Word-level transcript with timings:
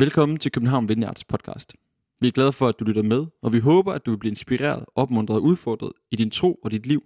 Velkommen 0.00 0.38
til 0.38 0.52
København 0.52 0.88
Vineyards 0.88 1.24
podcast. 1.24 1.74
Vi 2.20 2.28
er 2.28 2.32
glade 2.32 2.52
for, 2.52 2.68
at 2.68 2.74
du 2.80 2.84
lytter 2.84 3.02
med, 3.02 3.26
og 3.42 3.52
vi 3.52 3.58
håber, 3.58 3.92
at 3.92 4.06
du 4.06 4.10
vil 4.10 4.18
blive 4.18 4.30
inspireret, 4.30 4.84
opmuntret 4.94 5.36
og 5.36 5.42
udfordret 5.42 5.92
i 6.10 6.16
din 6.16 6.30
tro 6.30 6.54
og 6.54 6.70
dit 6.70 6.86
liv, 6.86 7.02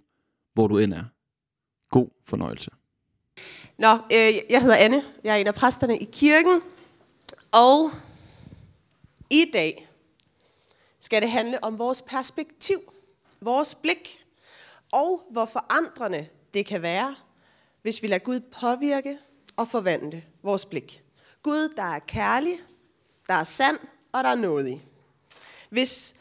hvor 0.53 0.67
du 0.67 0.77
end 0.77 0.93
er. 0.93 1.03
God 1.89 2.07
fornøjelse. 2.25 2.71
Nå, 3.77 3.93
øh, 3.93 4.33
jeg 4.49 4.61
hedder 4.61 4.75
Anne. 4.75 5.03
Jeg 5.23 5.35
er 5.35 5.35
en 5.35 5.47
af 5.47 5.55
præsterne 5.55 5.97
i 5.97 6.09
kirken. 6.11 6.61
Og 7.51 7.91
i 9.29 9.45
dag 9.53 9.87
skal 10.99 11.21
det 11.21 11.31
handle 11.31 11.63
om 11.63 11.79
vores 11.79 12.01
perspektiv, 12.01 12.79
vores 13.41 13.75
blik, 13.75 14.25
og 14.91 15.27
hvor 15.31 15.45
forandrende 15.45 16.27
det 16.53 16.65
kan 16.65 16.81
være, 16.81 17.15
hvis 17.81 18.03
vi 18.03 18.07
lader 18.07 18.23
Gud 18.23 18.39
påvirke 18.39 19.17
og 19.55 19.67
forvandle 19.67 20.23
vores 20.43 20.65
blik. 20.65 21.03
Gud, 21.43 21.73
der 21.75 21.83
er 21.83 21.99
kærlig, 21.99 22.59
der 23.27 23.33
er 23.33 23.43
sand, 23.43 23.77
og 24.11 24.23
der 24.23 24.29
er 24.29 24.35
nådig. 24.35 24.83
Hvis 25.69 26.15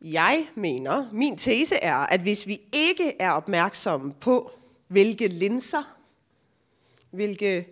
jeg 0.00 0.48
mener, 0.54 1.08
min 1.12 1.38
tese 1.38 1.76
er, 1.76 1.96
at 1.96 2.20
hvis 2.20 2.46
vi 2.46 2.60
ikke 2.72 3.20
er 3.20 3.30
opmærksomme 3.30 4.14
på, 4.14 4.50
hvilke 4.88 5.28
linser, 5.28 5.96
hvilke 7.10 7.68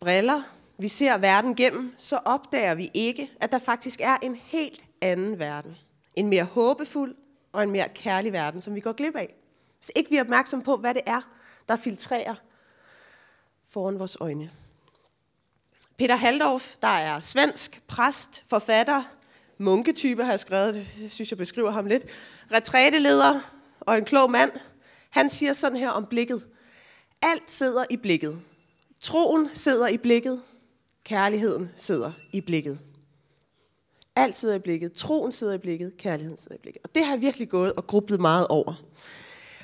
briller 0.00 0.42
vi 0.78 0.88
ser 0.88 1.18
verden 1.18 1.54
gennem, 1.54 1.94
så 1.96 2.16
opdager 2.24 2.74
vi 2.74 2.90
ikke, 2.94 3.30
at 3.40 3.52
der 3.52 3.58
faktisk 3.58 4.00
er 4.00 4.16
en 4.16 4.34
helt 4.34 4.84
anden 5.00 5.38
verden. 5.38 5.76
En 6.16 6.28
mere 6.28 6.44
håbefuld 6.44 7.16
og 7.52 7.62
en 7.62 7.70
mere 7.70 7.88
kærlig 7.88 8.32
verden, 8.32 8.60
som 8.60 8.74
vi 8.74 8.80
går 8.80 8.92
glip 8.92 9.16
af. 9.16 9.34
Hvis 9.78 9.92
ikke 9.96 10.10
vi 10.10 10.16
er 10.16 10.20
opmærksomme 10.20 10.64
på, 10.64 10.76
hvad 10.76 10.94
det 10.94 11.02
er, 11.06 11.20
der 11.68 11.76
filtrerer 11.76 12.34
foran 13.66 13.98
vores 13.98 14.16
øjne. 14.20 14.50
Peter 16.00 16.16
Haldorf, 16.16 16.74
der 16.82 16.88
er 16.88 17.20
svensk 17.20 17.82
præst, 17.88 18.44
forfatter, 18.48 19.02
munketype 19.58 20.24
har 20.24 20.32
jeg 20.32 20.40
skrevet, 20.40 20.74
det 20.74 21.12
synes 21.12 21.30
jeg 21.30 21.38
beskriver 21.38 21.70
ham 21.70 21.86
lidt, 21.86 22.04
retræteleder 22.52 23.40
og 23.80 23.98
en 23.98 24.04
klog 24.04 24.30
mand. 24.30 24.50
Han 25.10 25.30
siger 25.30 25.52
sådan 25.52 25.78
her 25.78 25.90
om 25.90 26.06
blikket. 26.06 26.46
Alt 27.22 27.50
sidder 27.50 27.84
i 27.90 27.96
blikket. 27.96 28.40
Troen 29.00 29.48
sidder 29.54 29.88
i 29.88 29.96
blikket. 29.96 30.42
Kærligheden 31.04 31.70
sidder 31.76 32.12
i 32.32 32.40
blikket. 32.40 32.78
Alt 34.16 34.36
sidder 34.36 34.54
i 34.54 34.58
blikket. 34.58 34.92
Troen 34.92 35.32
sidder 35.32 35.54
i 35.54 35.58
blikket. 35.58 35.96
Kærligheden 35.98 36.38
sidder 36.38 36.56
i 36.56 36.60
blikket. 36.62 36.82
Og 36.84 36.94
det 36.94 37.04
har 37.04 37.12
jeg 37.12 37.20
virkelig 37.20 37.48
gået 37.48 37.72
og 37.72 37.86
grublet 37.86 38.20
meget 38.20 38.46
over. 38.46 38.74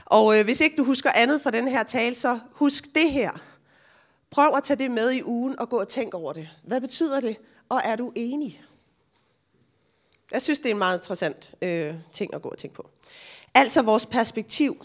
Og 0.05 0.39
øh, 0.39 0.45
hvis 0.45 0.61
ikke 0.61 0.77
du 0.77 0.85
husker 0.85 1.11
andet 1.15 1.41
fra 1.41 1.51
den 1.51 1.69
her 1.69 1.83
tale, 1.83 2.15
så 2.15 2.39
husk 2.53 2.85
det 2.95 3.13
her. 3.13 3.56
Prøv 4.31 4.55
at 4.57 4.63
tage 4.63 4.79
det 4.79 4.91
med 4.91 5.13
i 5.13 5.23
ugen 5.23 5.59
og 5.59 5.69
gå 5.69 5.81
og 5.81 5.89
tænk 5.89 6.15
over 6.15 6.33
det. 6.33 6.49
Hvad 6.63 6.81
betyder 6.81 7.21
det? 7.21 7.37
Og 7.69 7.81
er 7.85 7.97
du 7.97 8.13
enig? 8.15 8.63
Jeg 10.33 10.43
synes, 10.43 10.61
det 10.61 10.67
er 10.67 10.75
en 10.75 10.79
meget 10.79 10.99
interessant 10.99 11.55
øh, 11.63 11.95
ting 12.13 12.35
at 12.35 12.43
gå 12.43 12.49
og 12.49 12.59
tænke 12.59 12.77
på. 12.77 12.91
Altså 13.55 13.83
vores 13.83 14.07
perspektiv. 14.07 14.85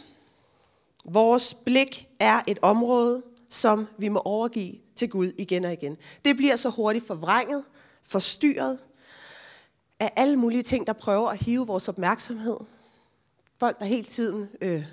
Vores 1.06 1.54
blik 1.54 2.08
er 2.20 2.42
et 2.48 2.60
område, 2.62 3.24
som 3.50 3.88
vi 3.98 4.08
må 4.08 4.20
overgive 4.20 4.76
til 4.96 5.10
Gud 5.10 5.32
igen 5.38 5.66
og 5.66 5.74
igen. 5.74 5.98
Det 6.26 6.36
bliver 6.36 6.56
så 6.56 6.70
hurtigt 6.70 7.08
forvrænget, 7.08 7.64
forstyrret 8.02 8.80
af 10.00 10.14
alle 10.16 10.36
mulige 10.36 10.64
ting, 10.64 10.88
der 10.88 10.94
prøver 10.94 11.30
at 11.30 11.38
hive 11.38 11.68
vores 11.68 11.90
opmærksomhed. 11.90 12.58
Folk, 13.60 13.80
der 13.80 13.86
hele 13.86 14.04
tiden 14.04 14.50
øh, 14.62 14.86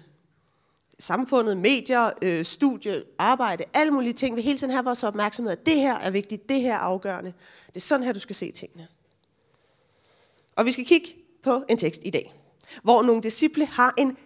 samfundet, 0.98 1.56
medier, 1.56 2.10
øh, 2.22 2.44
studie, 2.44 3.02
arbejde, 3.18 3.64
alle 3.74 3.92
mulige 3.92 4.12
ting, 4.12 4.36
vil 4.36 4.44
hele 4.44 4.58
tiden 4.58 4.72
have 4.72 4.84
vores 4.84 5.04
opmærksomhed, 5.04 5.52
at 5.52 5.66
det 5.66 5.77
her 5.77 5.98
er 5.98 6.10
vigtigt, 6.10 6.48
det 6.48 6.60
her 6.60 6.74
er 6.74 6.78
afgørende. 6.78 7.32
Det 7.66 7.77
er 7.77 7.80
sådan 7.80 8.06
her, 8.06 8.12
du 8.12 8.20
skal 8.20 8.36
se 8.36 8.50
tingene. 8.50 8.88
Og 10.56 10.64
vi 10.64 10.72
skal 10.72 10.84
kigge 10.84 11.08
på 11.42 11.64
en 11.69 11.78
tekst 11.78 12.02
i 12.04 12.10
dag, 12.10 12.34
hvor 12.82 13.02
nogle 13.02 13.22
disciple 13.22 13.66
har 13.66 13.94
en 13.98 14.16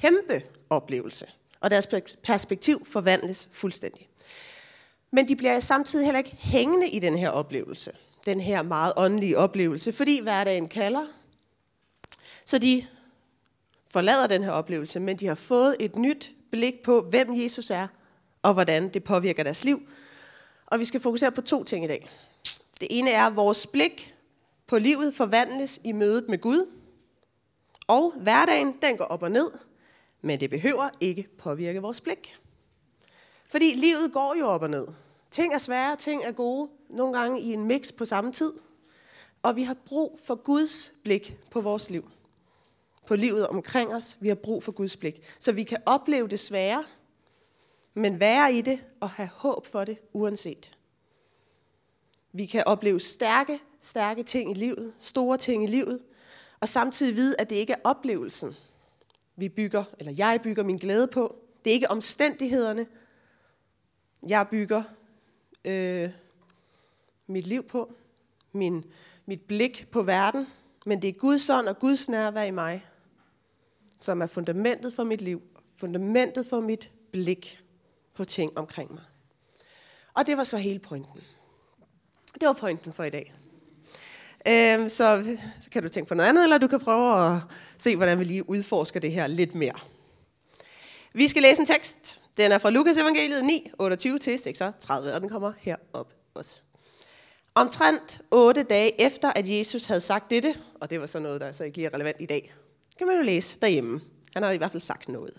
kæmpe 0.00 0.42
oplevelse, 0.70 1.26
og 1.60 1.70
deres 1.70 1.88
perspektiv 2.22 2.86
forvandles 2.86 3.48
fuldstændig. 3.52 4.08
Men 5.10 5.28
de 5.28 5.36
bliver 5.36 5.60
samtidig 5.60 6.06
heller 6.06 6.18
ikke 6.18 6.36
hængende 6.38 6.88
i 6.88 6.98
den 6.98 7.18
her 7.18 7.30
oplevelse, 7.30 7.92
den 8.26 8.40
her 8.40 8.62
meget 8.62 8.92
åndelige 8.96 9.38
oplevelse, 9.38 9.92
fordi 9.92 10.20
hverdagen 10.20 10.68
kalder. 10.68 11.06
Så 12.44 12.58
de 12.58 12.86
forlader 13.92 14.26
den 14.26 14.42
her 14.42 14.50
oplevelse, 14.50 15.00
men 15.00 15.16
de 15.16 15.26
har 15.26 15.34
fået 15.34 15.76
et 15.80 15.96
nyt 15.96 16.32
blik 16.50 16.82
på, 16.82 17.00
hvem 17.00 17.42
Jesus 17.42 17.70
er, 17.70 17.88
og 18.42 18.54
hvordan 18.54 18.88
det 18.88 19.04
påvirker 19.04 19.42
deres 19.42 19.64
liv. 19.64 19.82
Og 20.66 20.78
vi 20.78 20.84
skal 20.84 21.00
fokusere 21.00 21.32
på 21.32 21.40
to 21.40 21.64
ting 21.64 21.84
i 21.84 21.88
dag. 21.88 22.10
Det 22.80 22.88
ene 22.90 23.10
er, 23.10 23.26
at 23.26 23.36
vores 23.36 23.66
blik 23.66 24.14
på 24.66 24.78
livet 24.78 25.14
forvandles 25.14 25.80
i 25.84 25.92
mødet 25.92 26.28
med 26.28 26.38
Gud. 26.38 26.66
Og 27.86 28.12
hverdagen, 28.16 28.76
den 28.82 28.96
går 28.96 29.04
op 29.04 29.22
og 29.22 29.30
ned, 29.30 29.50
men 30.22 30.40
det 30.40 30.50
behøver 30.50 30.88
ikke 31.00 31.28
påvirke 31.38 31.82
vores 31.82 32.00
blik. 32.00 32.36
Fordi 33.48 33.74
livet 33.74 34.12
går 34.12 34.34
jo 34.38 34.46
op 34.46 34.62
og 34.62 34.70
ned. 34.70 34.86
Ting 35.30 35.54
er 35.54 35.58
svære, 35.58 35.96
ting 35.96 36.24
er 36.24 36.32
gode, 36.32 36.70
nogle 36.90 37.18
gange 37.18 37.40
i 37.40 37.52
en 37.52 37.64
mix 37.64 37.92
på 37.98 38.04
samme 38.04 38.32
tid. 38.32 38.52
Og 39.42 39.56
vi 39.56 39.62
har 39.62 39.76
brug 39.86 40.20
for 40.24 40.34
Guds 40.34 40.92
blik 41.04 41.36
på 41.50 41.60
vores 41.60 41.90
liv 41.90 42.10
på 43.06 43.16
livet 43.16 43.46
omkring 43.46 43.94
os. 43.94 44.18
Vi 44.20 44.28
har 44.28 44.34
brug 44.34 44.62
for 44.62 44.72
Guds 44.72 44.96
blik. 44.96 45.22
Så 45.38 45.52
vi 45.52 45.62
kan 45.62 45.78
opleve 45.86 46.28
det 46.28 46.40
svære, 46.40 46.84
men 47.94 48.20
være 48.20 48.54
i 48.54 48.60
det 48.60 48.84
og 49.00 49.10
have 49.10 49.28
håb 49.28 49.66
for 49.66 49.84
det 49.84 49.98
uanset. 50.12 50.76
Vi 52.32 52.46
kan 52.46 52.62
opleve 52.66 53.00
stærke, 53.00 53.60
stærke 53.80 54.22
ting 54.22 54.50
i 54.50 54.54
livet, 54.54 54.94
store 54.98 55.38
ting 55.38 55.64
i 55.64 55.66
livet, 55.66 56.00
og 56.60 56.68
samtidig 56.68 57.16
vide, 57.16 57.34
at 57.38 57.50
det 57.50 57.56
ikke 57.56 57.72
er 57.72 57.80
oplevelsen, 57.84 58.56
vi 59.36 59.48
bygger, 59.48 59.84
eller 59.98 60.12
jeg 60.16 60.40
bygger 60.42 60.62
min 60.62 60.76
glæde 60.76 61.06
på. 61.06 61.36
Det 61.64 61.70
er 61.70 61.74
ikke 61.74 61.90
omstændighederne, 61.90 62.86
jeg 64.28 64.46
bygger 64.50 64.82
øh, 65.64 66.10
mit 67.26 67.46
liv 67.46 67.62
på, 67.62 67.94
min, 68.52 68.84
mit 69.26 69.40
blik 69.40 69.88
på 69.90 70.02
verden, 70.02 70.46
men 70.86 71.02
det 71.02 71.08
er 71.08 71.12
Guds 71.12 71.50
ånd 71.50 71.68
og 71.68 71.78
Guds 71.78 72.08
nærvær 72.08 72.42
i 72.42 72.50
mig, 72.50 72.86
som 74.02 74.22
er 74.22 74.26
fundamentet 74.26 74.94
for 74.94 75.04
mit 75.04 75.20
liv, 75.20 75.42
fundamentet 75.76 76.46
for 76.46 76.60
mit 76.60 76.90
blik 77.12 77.60
på 78.14 78.24
ting 78.24 78.58
omkring 78.58 78.92
mig. 78.92 79.02
Og 80.14 80.26
det 80.26 80.36
var 80.36 80.44
så 80.44 80.58
hele 80.58 80.78
pointen. 80.78 81.20
Det 82.40 82.46
var 82.46 82.52
pointen 82.52 82.92
for 82.92 83.04
i 83.04 83.10
dag. 83.10 83.34
Øhm, 84.48 84.88
så, 84.88 85.36
så 85.60 85.70
kan 85.70 85.82
du 85.82 85.88
tænke 85.88 86.08
på 86.08 86.14
noget 86.14 86.28
andet, 86.28 86.44
eller 86.44 86.58
du 86.58 86.66
kan 86.66 86.80
prøve 86.80 87.34
at 87.34 87.40
se, 87.78 87.96
hvordan 87.96 88.18
vi 88.18 88.24
lige 88.24 88.48
udforsker 88.48 89.00
det 89.00 89.12
her 89.12 89.26
lidt 89.26 89.54
mere. 89.54 89.74
Vi 91.12 91.28
skal 91.28 91.42
læse 91.42 91.60
en 91.60 91.66
tekst. 91.66 92.20
Den 92.36 92.52
er 92.52 92.58
fra 92.58 92.70
Lukas 92.70 92.98
evangeliet 92.98 93.44
9, 93.44 93.70
28 93.78 94.18
til 94.18 94.38
36, 94.38 95.14
og 95.14 95.20
den 95.20 95.28
kommer 95.28 95.52
herop 95.58 96.12
også. 96.34 96.62
Omtrent 97.54 98.20
otte 98.30 98.62
dage 98.62 99.00
efter, 99.00 99.32
at 99.36 99.48
Jesus 99.48 99.86
havde 99.86 100.00
sagt 100.00 100.30
dette, 100.30 100.54
og 100.80 100.90
det 100.90 101.00
var 101.00 101.06
så 101.06 101.18
noget, 101.18 101.40
der 101.40 101.52
så 101.52 101.64
ikke 101.64 101.76
lige 101.76 101.86
er 101.86 101.94
relevant 101.94 102.20
i 102.20 102.26
dag, 102.26 102.54
kan 102.98 103.06
man 103.06 103.16
jo 103.16 103.22
læse 103.22 103.60
derhjemme. 103.60 104.00
Han 104.34 104.42
har 104.42 104.50
i 104.50 104.56
hvert 104.56 104.70
fald 104.70 104.80
sagt 104.80 105.08
noget. 105.08 105.34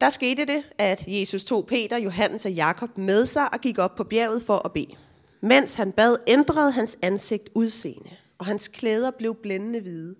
Der 0.00 0.10
skete 0.10 0.44
det, 0.44 0.64
at 0.78 1.04
Jesus 1.06 1.44
tog 1.44 1.66
Peter, 1.66 1.96
Johannes 1.96 2.46
og 2.46 2.52
Jakob 2.52 2.98
med 2.98 3.26
sig 3.26 3.52
og 3.52 3.60
gik 3.60 3.78
op 3.78 3.94
på 3.94 4.04
bjerget 4.04 4.42
for 4.42 4.58
at 4.64 4.72
bede. 4.72 4.94
Mens 5.40 5.74
han 5.74 5.92
bad, 5.92 6.16
ændrede 6.26 6.72
hans 6.72 6.98
ansigt 7.02 7.50
udseende, 7.54 8.10
og 8.38 8.46
hans 8.46 8.68
klæder 8.68 9.10
blev 9.10 9.34
blændende 9.34 9.80
hvide. 9.80 10.14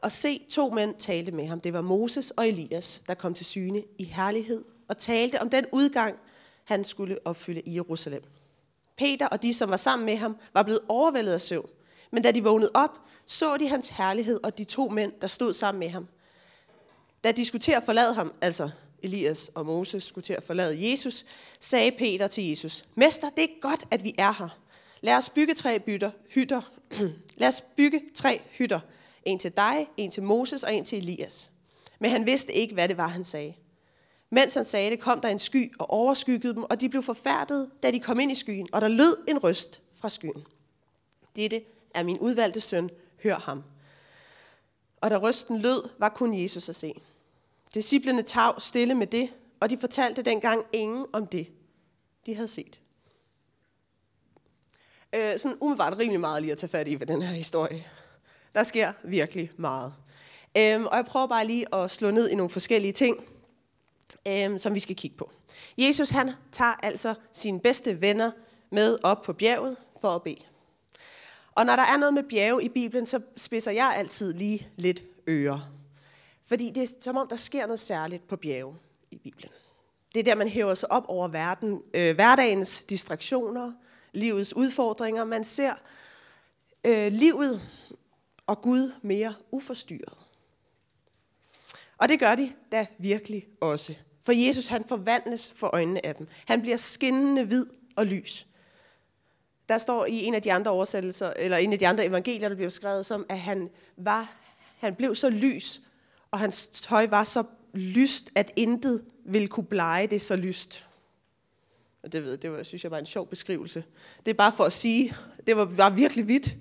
Og 0.00 0.12
se, 0.12 0.40
to 0.50 0.70
mænd 0.70 0.94
talte 0.94 1.32
med 1.32 1.46
ham. 1.46 1.60
Det 1.60 1.72
var 1.72 1.80
Moses 1.80 2.30
og 2.30 2.48
Elias, 2.48 3.02
der 3.08 3.14
kom 3.14 3.34
til 3.34 3.46
syne 3.46 3.82
i 3.98 4.04
herlighed 4.04 4.64
og 4.88 4.98
talte 4.98 5.42
om 5.42 5.50
den 5.50 5.66
udgang, 5.72 6.16
han 6.64 6.84
skulle 6.84 7.18
opfylde 7.24 7.60
i 7.60 7.74
Jerusalem. 7.74 8.22
Peter 8.96 9.26
og 9.26 9.42
de, 9.42 9.54
som 9.54 9.70
var 9.70 9.76
sammen 9.76 10.06
med 10.06 10.16
ham, 10.16 10.36
var 10.54 10.62
blevet 10.62 10.80
overvældet 10.88 11.32
af 11.32 11.40
søvn. 11.40 11.68
Men 12.12 12.22
da 12.22 12.30
de 12.30 12.42
vågnede 12.44 12.70
op, 12.74 12.98
så 13.26 13.56
de 13.56 13.68
hans 13.68 13.88
herlighed 13.88 14.40
og 14.44 14.58
de 14.58 14.64
to 14.64 14.88
mænd, 14.88 15.12
der 15.20 15.26
stod 15.26 15.52
sammen 15.52 15.78
med 15.78 15.88
ham. 15.88 16.08
Da 17.24 17.32
de 17.32 17.44
skulle 17.44 17.62
til 17.62 17.72
at 17.72 17.82
forlade 17.82 18.14
ham, 18.14 18.32
altså 18.40 18.70
Elias 19.02 19.50
og 19.54 19.66
Moses 19.66 20.04
skulle 20.04 20.24
til 20.24 20.32
at 20.32 20.42
forlade 20.42 20.90
Jesus, 20.90 21.24
sagde 21.60 21.90
Peter 21.90 22.26
til 22.26 22.48
Jesus, 22.48 22.84
Mester, 22.94 23.30
det 23.30 23.44
er 23.44 23.60
godt, 23.60 23.84
at 23.90 24.04
vi 24.04 24.14
er 24.18 24.32
her. 24.32 24.58
Lad 25.00 25.14
os 25.14 25.30
bygge 25.30 25.54
tre 25.54 25.80
bytter, 25.80 26.10
hytter. 26.28 26.72
Lad 27.40 27.48
os 27.48 27.60
bygge 27.76 28.00
tre 28.14 28.40
hytter. 28.50 28.80
En 29.24 29.38
til 29.38 29.52
dig, 29.56 29.88
en 29.96 30.10
til 30.10 30.22
Moses 30.22 30.62
og 30.62 30.74
en 30.74 30.84
til 30.84 30.98
Elias. 30.98 31.50
Men 31.98 32.10
han 32.10 32.26
vidste 32.26 32.52
ikke, 32.52 32.74
hvad 32.74 32.88
det 32.88 32.96
var, 32.96 33.08
han 33.08 33.24
sagde. 33.24 33.54
Mens 34.30 34.54
han 34.54 34.64
sagde 34.64 34.90
det, 34.90 35.00
kom 35.00 35.20
der 35.20 35.28
en 35.28 35.38
sky 35.38 35.72
og 35.78 35.90
overskyggede 35.90 36.54
dem, 36.54 36.62
og 36.62 36.80
de 36.80 36.88
blev 36.88 37.02
forfærdet, 37.02 37.70
da 37.82 37.90
de 37.90 38.00
kom 38.00 38.20
ind 38.20 38.32
i 38.32 38.34
skyen, 38.34 38.68
og 38.72 38.80
der 38.80 38.88
lød 38.88 39.24
en 39.28 39.38
røst 39.38 39.80
fra 39.96 40.08
skyen. 40.08 40.46
Dette 41.36 41.62
er 41.94 42.02
min 42.02 42.18
udvalgte 42.18 42.60
søn, 42.60 42.90
hør 43.22 43.34
ham. 43.38 43.64
Og 45.00 45.10
da 45.10 45.16
røsten 45.16 45.58
lød, 45.58 45.88
var 45.98 46.08
kun 46.08 46.42
Jesus 46.42 46.68
at 46.68 46.76
se. 46.76 46.94
Disciplerne 47.74 48.22
tav 48.22 48.60
stille 48.60 48.94
med 48.94 49.06
det, 49.06 49.30
og 49.60 49.70
de 49.70 49.78
fortalte 49.78 50.22
dengang 50.22 50.64
ingen 50.72 51.06
om 51.12 51.26
det, 51.26 51.52
de 52.26 52.34
havde 52.34 52.48
set. 52.48 52.80
øh, 55.14 55.38
sådan 55.38 55.58
umiddelbart 55.60 55.98
rimelig 55.98 56.20
meget 56.20 56.42
lige 56.42 56.52
at 56.52 56.58
tage 56.58 56.70
fat 56.70 56.88
i 56.88 57.00
ved 57.00 57.06
den 57.06 57.22
her 57.22 57.34
historie. 57.34 57.86
Der 58.54 58.62
sker 58.62 58.92
virkelig 59.04 59.50
meget. 59.56 59.92
Øhm, 60.56 60.86
og 60.86 60.96
jeg 60.96 61.04
prøver 61.04 61.26
bare 61.26 61.46
lige 61.46 61.74
at 61.74 61.90
slå 61.90 62.10
ned 62.10 62.28
i 62.28 62.34
nogle 62.34 62.50
forskellige 62.50 62.92
ting, 62.92 63.24
øhm, 64.28 64.58
som 64.58 64.74
vi 64.74 64.80
skal 64.80 64.96
kigge 64.96 65.16
på. 65.16 65.32
Jesus 65.78 66.10
han 66.10 66.30
tager 66.52 66.72
altså 66.72 67.14
sine 67.32 67.60
bedste 67.60 68.00
venner 68.00 68.30
med 68.70 68.98
op 69.02 69.22
på 69.22 69.32
bjerget 69.32 69.76
for 70.00 70.14
at 70.14 70.22
bede. 70.22 70.42
Og 71.54 71.66
når 71.66 71.76
der 71.76 71.82
er 71.82 71.96
noget 71.96 72.14
med 72.14 72.22
bjerge 72.22 72.64
i 72.64 72.68
Bibelen, 72.68 73.06
så 73.06 73.20
spidser 73.36 73.70
jeg 73.70 73.94
altid 73.96 74.32
lige 74.32 74.68
lidt 74.76 75.02
ører. 75.28 75.72
Fordi 76.46 76.70
det 76.70 76.82
er 76.82 76.94
som 77.00 77.16
om, 77.16 77.28
der 77.28 77.36
sker 77.36 77.66
noget 77.66 77.80
særligt 77.80 78.28
på 78.28 78.36
bjerge 78.36 78.76
i 79.10 79.18
Bibelen. 79.18 79.52
Det 80.14 80.20
er 80.20 80.24
der, 80.24 80.34
man 80.34 80.48
hæver 80.48 80.74
sig 80.74 80.90
op 80.90 81.04
over 81.08 81.28
verden, 81.28 81.82
øh, 81.94 82.14
hverdagens 82.14 82.84
distraktioner, 82.84 83.72
livets 84.12 84.56
udfordringer. 84.56 85.24
Man 85.24 85.44
ser 85.44 85.74
øh, 86.84 87.12
livet 87.12 87.60
og 88.46 88.62
Gud 88.62 88.92
mere 89.02 89.34
uforstyrret. 89.50 90.18
Og 91.98 92.08
det 92.08 92.18
gør 92.18 92.34
de 92.34 92.52
da 92.72 92.86
virkelig 92.98 93.46
også. 93.60 93.94
For 94.22 94.32
Jesus 94.32 94.66
han 94.66 94.84
forvandles 94.84 95.50
for 95.50 95.70
øjnene 95.72 96.06
af 96.06 96.14
dem. 96.14 96.28
Han 96.46 96.62
bliver 96.62 96.76
skinnende 96.76 97.44
hvid 97.44 97.66
og 97.96 98.06
lys. 98.06 98.46
Der 99.72 99.78
står 99.78 100.06
i 100.06 100.24
en 100.24 100.34
af 100.34 100.42
de 100.42 100.52
andre 100.52 100.70
oversættelser, 100.70 101.32
eller 101.36 101.56
en 101.56 101.72
af 101.72 101.78
de 101.78 101.88
andre 101.88 102.06
evangelier, 102.06 102.48
der 102.48 102.54
bliver 102.54 102.70
skrevet 102.70 103.06
som, 103.06 103.26
at 103.28 103.38
han, 103.38 103.70
var, 103.96 104.32
han 104.78 104.94
blev 104.94 105.14
så 105.14 105.30
lys, 105.30 105.80
og 106.30 106.38
hans 106.38 106.68
tøj 106.68 107.06
var 107.06 107.24
så 107.24 107.44
lyst, 107.72 108.30
at 108.34 108.52
intet 108.56 109.04
ville 109.24 109.48
kunne 109.48 109.66
blege 109.66 110.06
det 110.06 110.22
så 110.22 110.36
lyst. 110.36 110.86
Og 112.02 112.12
det 112.12 112.24
ved 112.24 112.36
det 112.36 112.52
var, 112.52 112.62
synes 112.62 112.84
jeg 112.84 112.90
var 112.90 112.98
en 112.98 113.06
sjov 113.06 113.26
beskrivelse. 113.26 113.84
Det 114.24 114.30
er 114.30 114.34
bare 114.34 114.52
for 114.56 114.64
at 114.64 114.72
sige, 114.72 115.14
det 115.46 115.56
var, 115.56 115.64
var 115.64 115.90
virkelig 115.90 116.28
vidt. 116.28 116.54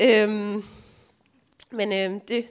Øhm, 0.00 0.62
men 1.70 1.92
øhm, 1.92 2.20
det, 2.20 2.48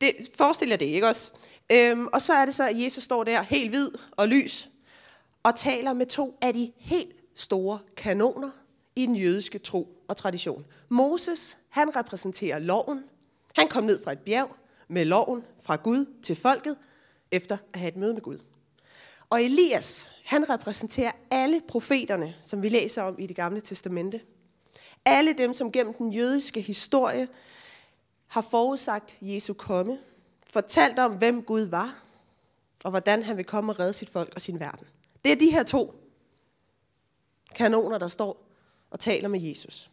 det 0.00 0.12
forestiller 0.34 0.76
det, 0.76 0.86
ikke 0.86 1.08
også? 1.08 1.32
Øhm, 1.72 2.06
og 2.06 2.22
så 2.22 2.32
er 2.32 2.44
det 2.44 2.54
så, 2.54 2.68
at 2.68 2.80
Jesus 2.82 3.04
står 3.04 3.24
der 3.24 3.42
helt 3.42 3.70
hvid 3.70 3.90
og 4.10 4.28
lys, 4.28 4.68
og 5.42 5.54
taler 5.54 5.92
med 5.92 6.06
to 6.06 6.38
af 6.42 6.54
de 6.54 6.72
helt 6.76 7.16
store 7.34 7.78
kanoner 7.96 8.50
i 8.96 9.06
den 9.06 9.16
jødiske 9.16 9.58
tro 9.58 9.88
og 10.08 10.16
tradition. 10.16 10.66
Moses, 10.88 11.58
han 11.68 11.96
repræsenterer 11.96 12.58
loven. 12.58 13.04
Han 13.56 13.68
kom 13.68 13.84
ned 13.84 14.04
fra 14.04 14.12
et 14.12 14.18
bjerg 14.18 14.56
med 14.88 15.04
loven 15.04 15.44
fra 15.62 15.76
Gud 15.76 16.06
til 16.22 16.36
folket, 16.36 16.76
efter 17.30 17.56
at 17.72 17.80
have 17.80 17.88
et 17.88 17.96
møde 17.96 18.14
med 18.14 18.22
Gud. 18.22 18.38
Og 19.30 19.42
Elias, 19.42 20.12
han 20.24 20.50
repræsenterer 20.50 21.12
alle 21.30 21.62
profeterne, 21.68 22.34
som 22.42 22.62
vi 22.62 22.68
læser 22.68 23.02
om 23.02 23.16
i 23.18 23.26
det 23.26 23.36
gamle 23.36 23.60
testamente. 23.60 24.20
Alle 25.04 25.32
dem, 25.32 25.52
som 25.52 25.72
gennem 25.72 25.94
den 25.94 26.12
jødiske 26.12 26.60
historie 26.60 27.28
har 28.26 28.40
forudsagt 28.40 29.18
Jesu 29.20 29.52
komme, 29.52 29.98
fortalt 30.46 30.98
om, 30.98 31.12
hvem 31.12 31.42
Gud 31.42 31.60
var, 31.60 32.02
og 32.84 32.90
hvordan 32.90 33.22
han 33.22 33.36
vil 33.36 33.44
komme 33.44 33.72
og 33.72 33.78
redde 33.78 33.92
sit 33.92 34.10
folk 34.10 34.32
og 34.34 34.40
sin 34.40 34.60
verden. 34.60 34.86
Det 35.24 35.32
er 35.32 35.36
de 35.36 35.50
her 35.50 35.62
to 35.62 35.94
kanoner, 37.54 37.98
der 37.98 38.08
står 38.08 38.45
og 38.90 39.00
taler 39.00 39.28
med 39.28 39.40
Jesus. 39.40 39.90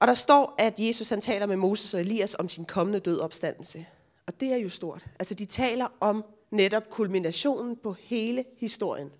Og 0.00 0.08
der 0.08 0.14
står, 0.14 0.54
at 0.58 0.80
Jesus 0.80 1.08
han 1.08 1.20
taler 1.20 1.46
med 1.46 1.56
Moses 1.56 1.94
og 1.94 2.00
Elias 2.00 2.34
om 2.38 2.48
sin 2.48 2.64
kommende 2.64 3.00
død 3.00 3.20
opstandelse. 3.20 3.86
Og 4.26 4.40
det 4.40 4.52
er 4.52 4.56
jo 4.56 4.68
stort. 4.68 5.06
Altså 5.18 5.34
de 5.34 5.44
taler 5.44 5.86
om 6.00 6.24
netop 6.50 6.90
kulminationen 6.90 7.76
på 7.76 7.92
hele 7.92 8.44
historien. 8.58 9.10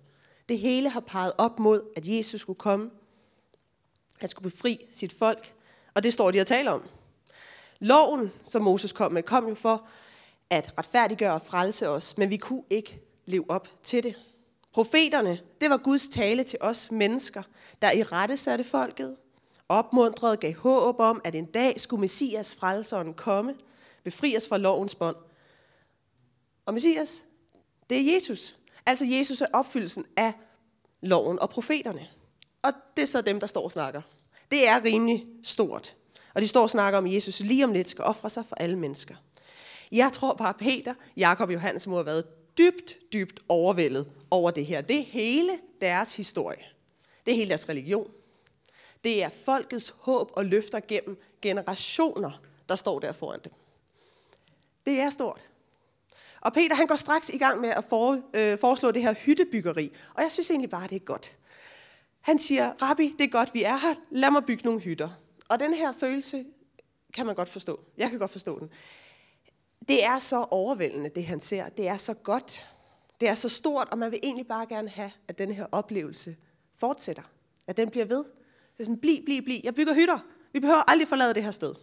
Det 0.49 0.59
hele 0.59 0.89
har 0.89 0.99
peget 0.99 1.31
op 1.37 1.59
mod, 1.59 1.81
at 1.95 2.07
Jesus 2.07 2.41
skulle 2.41 2.59
komme. 2.59 2.89
Han 4.17 4.29
skulle 4.29 4.51
befri 4.51 4.85
sit 4.89 5.13
folk. 5.13 5.53
Og 5.93 6.03
det 6.03 6.13
står 6.13 6.31
de 6.31 6.41
og 6.41 6.47
taler 6.47 6.71
om. 6.71 6.87
Loven, 7.79 8.31
som 8.45 8.61
Moses 8.61 8.91
kom 8.91 9.11
med, 9.11 9.23
kom 9.23 9.47
jo 9.47 9.55
for 9.55 9.87
at 10.49 10.73
retfærdiggøre 10.77 11.33
og 11.33 11.41
frelse 11.41 11.89
os, 11.89 12.17
men 12.17 12.29
vi 12.29 12.37
kunne 12.37 12.63
ikke 12.69 13.01
leve 13.25 13.49
op 13.49 13.67
til 13.83 14.03
det. 14.03 14.19
Profeterne, 14.73 15.39
det 15.61 15.69
var 15.69 15.77
Guds 15.77 16.07
tale 16.07 16.43
til 16.43 16.59
os 16.61 16.91
mennesker, 16.91 17.43
der 17.81 17.91
i 17.91 18.03
rette 18.03 18.37
satte 18.37 18.63
folket, 18.63 19.15
opmuntrede, 19.69 20.37
gav 20.37 20.53
håb 20.53 20.99
om, 20.99 21.21
at 21.23 21.35
en 21.35 21.45
dag 21.45 21.79
skulle 21.79 21.99
Messias 21.99 22.55
frelseren 22.55 23.13
komme, 23.13 23.55
befri 24.03 24.37
os 24.37 24.47
fra 24.47 24.57
lovens 24.57 24.95
bånd. 24.95 25.15
Og 26.65 26.73
Messias, 26.73 27.23
det 27.89 27.97
er 27.97 28.13
Jesus. 28.13 28.57
Altså 28.85 29.05
Jesus 29.05 29.41
er 29.41 29.45
opfyldelsen 29.53 30.05
af 30.17 30.33
loven 31.01 31.39
og 31.39 31.49
profeterne. 31.49 32.07
Og 32.61 32.71
det 32.95 33.01
er 33.01 33.05
så 33.05 33.21
dem, 33.21 33.39
der 33.39 33.47
står 33.47 33.63
og 33.63 33.71
snakker. 33.71 34.01
Det 34.51 34.67
er 34.67 34.83
rimelig 34.83 35.25
stort. 35.43 35.95
Og 36.33 36.41
de 36.41 36.47
står 36.47 36.61
og 36.61 36.69
snakker 36.69 36.97
om, 36.97 37.05
at 37.05 37.13
Jesus 37.13 37.39
lige 37.39 37.63
om 37.63 37.71
lidt 37.71 37.89
skal 37.89 38.03
ofre 38.03 38.29
sig 38.29 38.45
for 38.45 38.55
alle 38.55 38.79
mennesker. 38.79 39.15
Jeg 39.91 40.11
tror 40.13 40.33
bare, 40.33 40.53
Peter, 40.53 40.93
Jakob 41.17 41.49
og 41.49 41.53
Johannes 41.53 41.87
må 41.87 41.95
have 41.95 42.05
været 42.05 42.25
dybt, 42.57 43.13
dybt 43.13 43.39
overvældet 43.49 44.11
over 44.33 44.51
det 44.51 44.65
her. 44.65 44.81
Det 44.81 44.99
er 44.99 45.03
hele 45.03 45.59
deres 45.81 46.15
historie. 46.15 46.63
Det 47.25 47.31
er 47.31 47.35
hele 47.35 47.49
deres 47.49 47.69
religion. 47.69 48.11
Det 49.03 49.23
er 49.23 49.29
folkets 49.29 49.95
håb 49.99 50.31
og 50.33 50.45
løfter 50.45 50.79
gennem 50.87 51.21
generationer, 51.41 52.41
der 52.69 52.75
står 52.75 52.99
der 52.99 53.11
foran 53.13 53.39
dem. 53.43 53.53
Det 54.85 54.99
er 54.99 55.09
stort. 55.09 55.49
Og 56.41 56.53
Peter 56.53 56.75
han 56.75 56.87
går 56.87 56.95
straks 56.95 57.29
i 57.29 57.37
gang 57.37 57.61
med 57.61 57.69
at 57.69 57.83
for, 57.83 58.21
øh, 58.33 58.59
foreslå 58.59 58.91
det 58.91 59.01
her 59.01 59.13
hyttebyggeri. 59.13 59.91
Og 60.13 60.23
jeg 60.23 60.31
synes 60.31 60.49
egentlig 60.49 60.69
bare, 60.69 60.87
det 60.87 60.95
er 60.95 61.05
godt. 61.05 61.35
Han 62.21 62.39
siger, 62.39 62.73
Rabbi, 62.81 63.15
det 63.19 63.23
er 63.23 63.29
godt, 63.31 63.53
vi 63.53 63.63
er 63.63 63.77
her. 63.77 63.95
Lad 64.09 64.31
mig 64.31 64.45
bygge 64.45 64.63
nogle 64.63 64.79
hytter. 64.79 65.09
Og 65.49 65.59
den 65.59 65.73
her 65.73 65.91
følelse 65.91 66.45
kan 67.13 67.25
man 67.25 67.35
godt 67.35 67.49
forstå. 67.49 67.79
Jeg 67.97 68.09
kan 68.09 68.19
godt 68.19 68.31
forstå 68.31 68.59
den. 68.59 68.69
Det 69.87 70.05
er 70.05 70.19
så 70.19 70.45
overvældende, 70.51 71.09
det 71.09 71.25
han 71.25 71.39
ser. 71.39 71.69
Det 71.69 71.87
er 71.87 71.97
så 71.97 72.13
godt. 72.13 72.69
Det 73.19 73.29
er 73.29 73.35
så 73.35 73.49
stort, 73.49 73.87
og 73.91 73.97
man 73.97 74.11
vil 74.11 74.19
egentlig 74.23 74.47
bare 74.47 74.65
gerne 74.65 74.89
have, 74.89 75.11
at 75.27 75.37
den 75.37 75.51
her 75.51 75.65
oplevelse 75.71 76.35
fortsætter. 76.75 77.23
At 77.67 77.77
den 77.77 77.89
bliver 77.89 78.05
ved. 78.05 78.17
Det 78.17 78.79
er 78.79 78.83
sådan, 78.83 78.99
bliv, 78.99 79.25
bliv, 79.25 79.43
bliv. 79.43 79.59
Jeg 79.63 79.75
bygger 79.75 79.93
hytter. 79.93 80.19
Vi 80.53 80.59
behøver 80.59 80.91
aldrig 80.91 81.07
forlade 81.07 81.33
det 81.33 81.43
her 81.43 81.51
sted. 81.51 81.75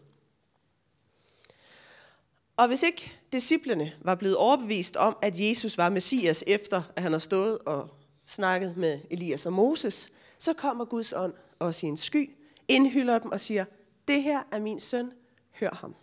Og 2.57 2.69
hvis 2.69 2.83
ikke 2.83 3.13
disciplene 3.33 3.93
var 4.01 4.15
blevet 4.15 4.37
overbevist 4.37 4.97
om, 4.97 5.17
at 5.23 5.41
Jesus 5.41 5.79
var 5.79 5.89
Messias, 5.89 6.45
efter 6.47 6.83
at 6.97 7.03
han 7.03 7.13
har 7.13 7.19
stået 7.19 7.59
og 7.59 7.89
snakket 8.27 8.77
med 8.77 9.01
Elias 9.11 9.47
og 9.47 9.53
Moses, 9.53 10.13
så 10.39 10.53
kommer 10.53 10.85
Guds 10.85 11.13
ånd 11.13 11.35
og 11.59 11.75
sin 11.75 11.97
sky, 11.97 12.31
indhylder 12.69 13.19
dem 13.19 13.33
og 13.33 13.41
siger, 13.41 13.65
det 14.09 14.23
her 14.23 14.43
er 14.53 14.61
min 14.61 14.81
søn, 14.81 15.13
hør 15.51 15.71
ham. 15.71 15.95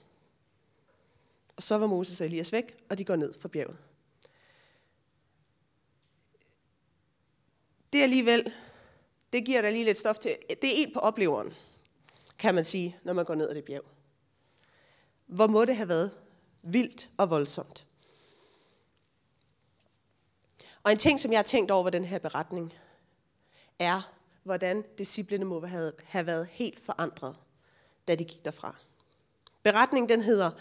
Og 1.57 1.63
så 1.63 1.77
var 1.77 1.88
Moses 1.88 2.22
og 2.22 2.27
Elias 2.27 2.51
væk, 2.51 2.77
og 2.89 2.98
de 2.98 3.05
går 3.05 3.15
ned 3.15 3.34
fra 3.39 3.48
bjerget. 3.48 3.77
Det 7.98 8.04
alligevel, 8.04 8.54
det 9.34 9.46
giver 9.46 9.62
dig 9.62 9.72
lige 9.72 9.86
lidt 9.86 9.98
stof 9.98 10.18
til. 10.18 10.38
Det 10.50 10.63
er 10.63 10.86
en 10.86 10.94
på 10.94 11.00
opleveren, 11.00 11.54
kan 12.39 12.56
man 12.56 12.63
sige, 12.63 12.98
når 13.04 13.13
man 13.13 13.25
går 13.25 13.36
ned 13.36 13.50
ad 13.50 13.56
det 13.56 13.66
bjerg. 13.66 13.84
Hvor 15.25 15.48
må 15.48 15.66
det 15.66 15.75
have 15.75 15.89
været 15.89 16.12
vildt 16.62 17.10
og 17.18 17.30
voldsomt. 17.30 17.86
Og 20.84 20.92
en 20.92 20.98
ting, 20.98 21.20
som 21.20 21.32
jeg 21.32 21.38
har 21.38 21.44
tænkt 21.44 21.72
over 21.72 21.84
ved 21.84 21.92
den 21.92 22.06
her 22.06 22.20
beretning, 22.20 22.74
er, 23.80 24.12
hvordan 24.44 24.84
disciplene 24.98 25.46
må 25.46 25.66
have 26.06 26.25
været 26.25 26.48
helt 26.51 26.80
forandret, 26.80 27.36
da 28.08 28.16
de 28.16 28.24
gik 28.24 28.46
derfra. 28.46 28.75
Beretningen 29.63 30.10
den 30.10 30.22
hedder 30.22 30.51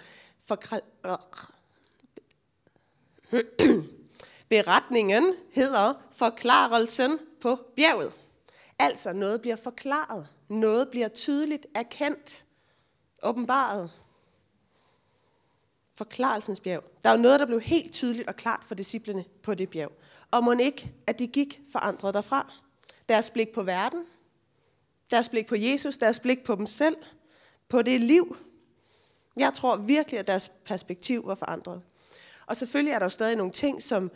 Beretningen 4.49 5.35
hedder 5.53 5.95
Forklarelsen 6.13 7.19
på 7.41 7.59
bjerget. 7.77 8.13
Altså 8.79 9.13
noget 9.13 9.41
bliver 9.41 9.57
forklaret, 9.57 10.29
noget 10.49 10.89
bliver 10.91 11.09
tydeligt 11.09 11.67
erkendt, 11.75 12.45
åbenbaret. 13.23 13.91
Forklarelsens 15.95 16.61
bjerg. 16.61 16.85
Der 17.03 17.11
er 17.11 17.17
jo 17.17 17.23
noget, 17.23 17.41
der 17.41 17.47
blev 17.47 17.61
helt 17.61 17.93
tydeligt 17.93 18.29
og 18.29 18.37
klart 18.37 18.65
for 18.65 18.75
disciplene 18.75 19.25
på 19.43 19.55
det 19.55 19.71
bjerg. 19.71 19.93
Og 20.31 20.45
må 20.45 20.53
ikke, 20.53 20.93
at 21.07 21.19
de 21.19 21.27
gik 21.27 21.61
forandret 21.73 22.15
derfra. 22.15 22.53
Deres 23.09 23.31
blik 23.31 23.49
på 23.49 23.63
verden, 23.63 24.05
deres 25.11 25.29
blik 25.29 25.47
på 25.47 25.57
Jesus, 25.57 25.99
deres 25.99 26.21
blik 26.21 26.45
på 26.45 26.55
dem 26.55 26.67
selv, 26.67 26.97
på 27.69 27.83
det 27.83 28.01
liv. 28.01 28.37
Jeg 29.37 29.55
tror 29.55 29.77
virkelig, 29.77 30.21
at 30.21 30.27
deres 30.27 30.49
perspektiv 30.65 31.27
var 31.27 31.35
forandret. 31.35 31.83
Og 32.47 32.57
selvfølgelig 32.57 32.93
er 32.93 32.99
der 32.99 33.07
jo 33.07 33.11
stadig 33.11 33.37
nogle 33.37 33.53
ting, 33.53 33.83
som 33.83 34.11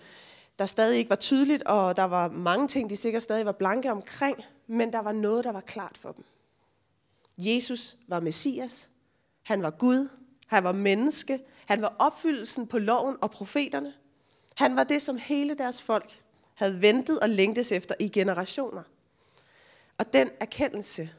der 0.59 0.67
stadig 0.67 0.99
ikke 0.99 1.11
var 1.11 1.17
tydeligt, 1.17 1.63
og 1.63 1.97
der 1.97 2.05
var 2.05 2.29
mange 2.29 2.69
ting, 2.69 2.91
de 2.91 2.97
sikkert 2.97 3.23
stadig 3.23 3.47
var 3.47 3.53
blanke 3.53 3.91
omkring, 3.91 4.45
men 4.67 4.93
der 4.93 4.99
var 4.99 5.13
noget, 5.13 5.45
der 5.45 5.53
var 5.53 5.61
klart 5.61 5.99
for 5.99 6.13
dem. 6.13 6.25
Jesus 7.39 7.97
var 8.09 8.21
Messias. 8.21 8.91
Han 9.43 9.63
var 9.63 9.71
Gud. 9.71 10.09
Han 10.47 10.65
var 10.65 10.73
menneske. 10.73 11.41
Han 11.67 11.83
var 11.83 11.97
opfyldelsen 11.99 12.67
på 12.67 12.79
loven 12.79 13.17
og 13.23 13.31
profeterne. 13.31 13.95
Han 14.55 14.77
var 14.77 14.85
det, 14.85 15.03
som 15.03 15.17
hele 15.17 15.55
deres 15.55 15.83
folk 15.83 16.23
havde 16.55 16.83
ventet 16.83 17.21
og 17.21 17.29
længtes 17.29 17.73
efter 17.73 17.95
i 18.01 18.09
generationer. 18.09 18.83
Og 19.99 20.13
den 20.13 20.31
erkendelse 20.41 21.11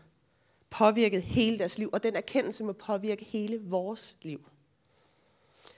påvirkede 0.69 1.21
hele 1.21 1.59
deres 1.59 1.77
liv, 1.77 1.89
og 1.93 2.03
den 2.03 2.15
erkendelse 2.15 2.63
må 2.63 2.73
påvirke 2.73 3.25
hele 3.25 3.61
vores 3.63 4.17
liv. 4.21 4.49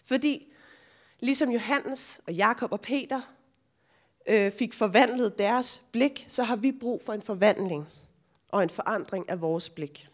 Fordi 0.05 0.52
ligesom 1.19 1.49
Johannes 1.49 2.21
og 2.27 2.33
Jakob 2.33 2.71
og 2.71 2.81
Peter 2.81 3.21
øh, 4.27 4.51
fik 4.51 4.73
forvandlet 4.73 5.37
deres 5.37 5.83
blik, 5.91 6.25
så 6.27 6.43
har 6.43 6.55
vi 6.55 6.71
brug 6.71 7.01
for 7.05 7.13
en 7.13 7.21
forvandling 7.21 7.87
og 8.49 8.63
en 8.63 8.69
forandring 8.69 9.29
af 9.29 9.41
vores 9.41 9.69
blik. 9.69 10.09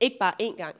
Ikke 0.00 0.16
bare 0.20 0.34
én 0.42 0.56
gang, 0.56 0.76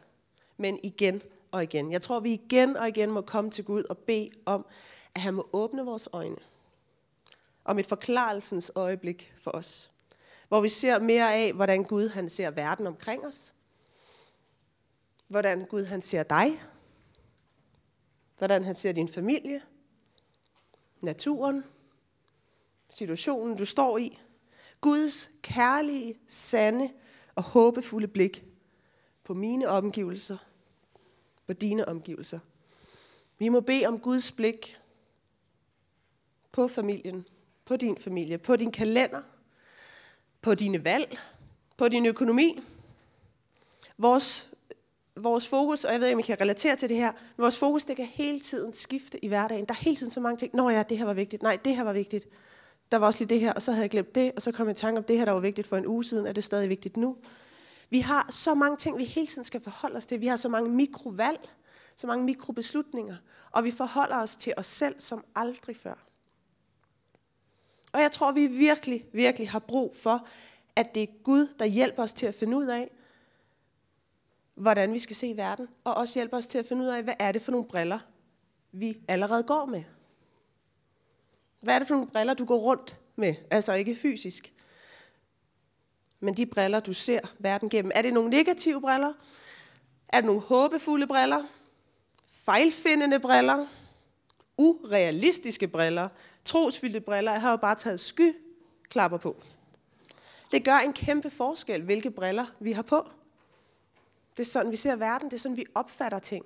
men 0.56 0.80
igen 0.82 1.22
og 1.50 1.62
igen. 1.62 1.92
Jeg 1.92 2.02
tror, 2.02 2.20
vi 2.20 2.32
igen 2.32 2.76
og 2.76 2.88
igen 2.88 3.10
må 3.10 3.20
komme 3.20 3.50
til 3.50 3.64
Gud 3.64 3.82
og 3.90 3.98
bede 3.98 4.30
om, 4.46 4.66
at 5.14 5.20
han 5.20 5.34
må 5.34 5.48
åbne 5.52 5.84
vores 5.84 6.08
øjne. 6.12 6.36
Om 7.64 7.78
et 7.78 7.86
forklarelsens 7.86 8.72
øjeblik 8.74 9.34
for 9.36 9.50
os. 9.50 9.90
Hvor 10.48 10.60
vi 10.60 10.68
ser 10.68 10.98
mere 10.98 11.34
af, 11.34 11.52
hvordan 11.52 11.84
Gud 11.84 12.08
han 12.08 12.28
ser 12.28 12.50
verden 12.50 12.86
omkring 12.86 13.26
os. 13.26 13.54
Hvordan 15.28 15.64
Gud 15.64 15.84
han 15.84 16.02
ser 16.02 16.22
dig. 16.22 16.62
Hvordan 18.42 18.64
han 18.64 18.76
ser 18.76 18.92
din 18.92 19.08
familie. 19.08 19.62
Naturen. 21.02 21.64
Situationen, 22.90 23.56
du 23.56 23.64
står 23.64 23.98
i. 23.98 24.18
Guds 24.80 25.30
kærlige, 25.42 26.18
sande 26.26 26.92
og 27.34 27.42
håbefulde 27.42 28.08
blik 28.08 28.44
på 29.24 29.34
mine 29.34 29.68
omgivelser, 29.68 30.36
på 31.46 31.52
dine 31.52 31.88
omgivelser. 31.88 32.38
Vi 33.38 33.48
må 33.48 33.60
bede 33.60 33.86
om 33.86 33.98
Guds 33.98 34.32
blik 34.32 34.78
på 36.52 36.68
familien, 36.68 37.24
på 37.64 37.76
din 37.76 37.96
familie, 37.96 38.38
på 38.38 38.56
din 38.56 38.72
kalender, 38.72 39.22
på 40.40 40.54
dine 40.54 40.84
valg, 40.84 41.18
på 41.76 41.88
din 41.88 42.06
økonomi. 42.06 42.60
Vores, 43.98 44.54
vores 45.22 45.48
fokus, 45.48 45.84
og 45.84 45.92
jeg 45.92 46.00
ved 46.00 46.06
ikke, 46.06 46.16
om 46.16 46.20
I 46.20 46.22
kan 46.22 46.40
relatere 46.40 46.76
til 46.76 46.88
det 46.88 46.96
her, 46.96 47.12
men 47.12 47.42
vores 47.42 47.58
fokus, 47.58 47.84
det 47.84 47.96
kan 47.96 48.04
hele 48.04 48.40
tiden 48.40 48.72
skifte 48.72 49.24
i 49.24 49.28
hverdagen. 49.28 49.64
Der 49.64 49.74
er 49.74 49.78
hele 49.78 49.96
tiden 49.96 50.12
så 50.12 50.20
mange 50.20 50.36
ting. 50.36 50.54
Nå 50.54 50.70
ja, 50.70 50.82
det 50.82 50.98
her 50.98 51.04
var 51.04 51.14
vigtigt. 51.14 51.42
Nej, 51.42 51.58
det 51.64 51.76
her 51.76 51.84
var 51.84 51.92
vigtigt. 51.92 52.28
Der 52.92 52.98
var 52.98 53.06
også 53.06 53.24
lige 53.24 53.34
det 53.34 53.40
her, 53.40 53.52
og 53.52 53.62
så 53.62 53.72
havde 53.72 53.82
jeg 53.82 53.90
glemt 53.90 54.14
det, 54.14 54.32
og 54.36 54.42
så 54.42 54.52
kom 54.52 54.66
jeg 54.66 54.76
i 54.76 54.80
tanke 54.80 54.98
om 54.98 55.04
det 55.04 55.18
her, 55.18 55.24
der 55.24 55.32
var 55.32 55.40
vigtigt 55.40 55.66
for 55.66 55.76
en 55.76 55.86
uge 55.86 56.04
siden. 56.04 56.26
Er 56.26 56.32
det 56.32 56.44
stadig 56.44 56.68
vigtigt 56.68 56.96
nu? 56.96 57.16
Vi 57.90 58.00
har 58.00 58.26
så 58.30 58.54
mange 58.54 58.76
ting, 58.76 58.98
vi 58.98 59.04
hele 59.04 59.26
tiden 59.26 59.44
skal 59.44 59.62
forholde 59.62 59.96
os 59.96 60.06
til. 60.06 60.20
Vi 60.20 60.26
har 60.26 60.36
så 60.36 60.48
mange 60.48 60.70
mikrovalg, 60.70 61.48
så 61.96 62.06
mange 62.06 62.24
mikrobeslutninger, 62.24 63.16
og 63.50 63.64
vi 63.64 63.70
forholder 63.70 64.16
os 64.16 64.36
til 64.36 64.54
os 64.56 64.66
selv 64.66 64.94
som 64.98 65.24
aldrig 65.34 65.76
før. 65.76 66.06
Og 67.92 68.00
jeg 68.00 68.12
tror, 68.12 68.32
vi 68.32 68.46
virkelig, 68.46 69.04
virkelig 69.12 69.50
har 69.50 69.58
brug 69.58 69.94
for, 69.96 70.26
at 70.76 70.94
det 70.94 71.02
er 71.02 71.22
Gud, 71.24 71.46
der 71.58 71.64
hjælper 71.64 72.02
os 72.02 72.14
til 72.14 72.26
at 72.26 72.34
finde 72.34 72.56
ud 72.56 72.66
af, 72.66 72.90
hvordan 74.54 74.92
vi 74.92 74.98
skal 74.98 75.16
se 75.16 75.36
verden, 75.36 75.68
og 75.84 75.94
også 75.94 76.18
hjælper 76.18 76.36
os 76.36 76.46
til 76.46 76.58
at 76.58 76.66
finde 76.66 76.82
ud 76.82 76.88
af, 76.88 77.02
hvad 77.02 77.14
er 77.18 77.32
det 77.32 77.42
for 77.42 77.52
nogle 77.52 77.66
briller, 77.66 77.98
vi 78.72 78.98
allerede 79.08 79.42
går 79.42 79.64
med. 79.64 79.84
Hvad 81.60 81.74
er 81.74 81.78
det 81.78 81.88
for 81.88 81.94
nogle 81.94 82.10
briller, 82.10 82.34
du 82.34 82.44
går 82.44 82.58
rundt 82.58 83.00
med? 83.16 83.34
Altså 83.50 83.72
ikke 83.72 83.96
fysisk, 83.96 84.52
men 86.20 86.36
de 86.36 86.46
briller, 86.46 86.80
du 86.80 86.92
ser 86.92 87.20
verden 87.38 87.68
gennem. 87.68 87.92
Er 87.94 88.02
det 88.02 88.12
nogle 88.12 88.30
negative 88.30 88.80
briller? 88.80 89.12
Er 90.08 90.20
det 90.20 90.24
nogle 90.24 90.40
håbefulde 90.40 91.06
briller? 91.06 91.44
Fejlfindende 92.28 93.20
briller? 93.20 93.66
Urealistiske 94.58 95.68
briller? 95.68 96.08
Trosfyldte 96.44 97.00
briller? 97.00 97.32
Jeg 97.32 97.40
har 97.40 97.50
jo 97.50 97.56
bare 97.56 97.74
taget 97.74 98.00
skyklapper 98.00 99.18
på. 99.18 99.36
Det 100.52 100.64
gør 100.64 100.76
en 100.76 100.92
kæmpe 100.92 101.30
forskel, 101.30 101.82
hvilke 101.82 102.10
briller 102.10 102.46
vi 102.60 102.72
har 102.72 102.82
på. 102.82 103.08
Det 104.36 104.40
er 104.40 104.44
sådan, 104.44 104.70
vi 104.70 104.76
ser 104.76 104.96
verden. 104.96 105.30
Det 105.30 105.36
er 105.36 105.40
sådan, 105.40 105.56
vi 105.56 105.66
opfatter 105.74 106.18
ting. 106.18 106.44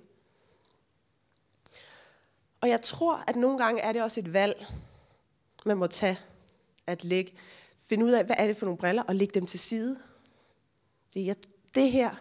Og 2.60 2.68
jeg 2.68 2.82
tror, 2.82 3.24
at 3.26 3.36
nogle 3.36 3.58
gange 3.58 3.80
er 3.80 3.92
det 3.92 4.02
også 4.02 4.20
et 4.20 4.32
valg, 4.32 4.66
man 5.66 5.76
må 5.76 5.86
tage 5.86 6.18
at 6.86 7.04
lægge 7.04 7.32
finde 7.86 8.04
ud 8.04 8.10
af, 8.10 8.24
hvad 8.24 8.36
er 8.38 8.46
det 8.46 8.56
for 8.56 8.66
nogle 8.66 8.78
briller, 8.78 9.02
og 9.02 9.14
lægge 9.14 9.40
dem 9.40 9.46
til 9.46 9.60
side. 9.60 9.98
Så 11.10 11.18
jeg, 11.18 11.36
det 11.74 11.90
her, 11.92 12.14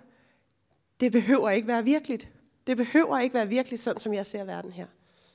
det 0.99 1.11
behøver 1.11 1.49
ikke 1.49 1.67
være 1.67 1.83
virkeligt. 1.83 2.27
Det 2.67 2.77
behøver 2.77 3.19
ikke 3.19 3.33
være 3.33 3.47
virkeligt, 3.47 3.81
sådan 3.81 3.99
som 3.99 4.13
jeg 4.13 4.25
ser 4.25 4.43
verden 4.43 4.71
her. 4.71 4.87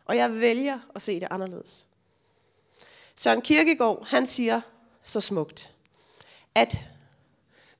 Og 0.05 0.17
jeg 0.17 0.35
vælger 0.35 0.79
at 0.95 1.03
se 1.03 1.21
det 1.21 1.29
anderledes. 1.31 1.89
Søren 3.17 3.43
Kierkegaard, 3.43 4.07
han 4.07 4.27
siger 4.27 4.61
så 5.03 5.21
smukt, 5.21 5.75
at 6.55 6.87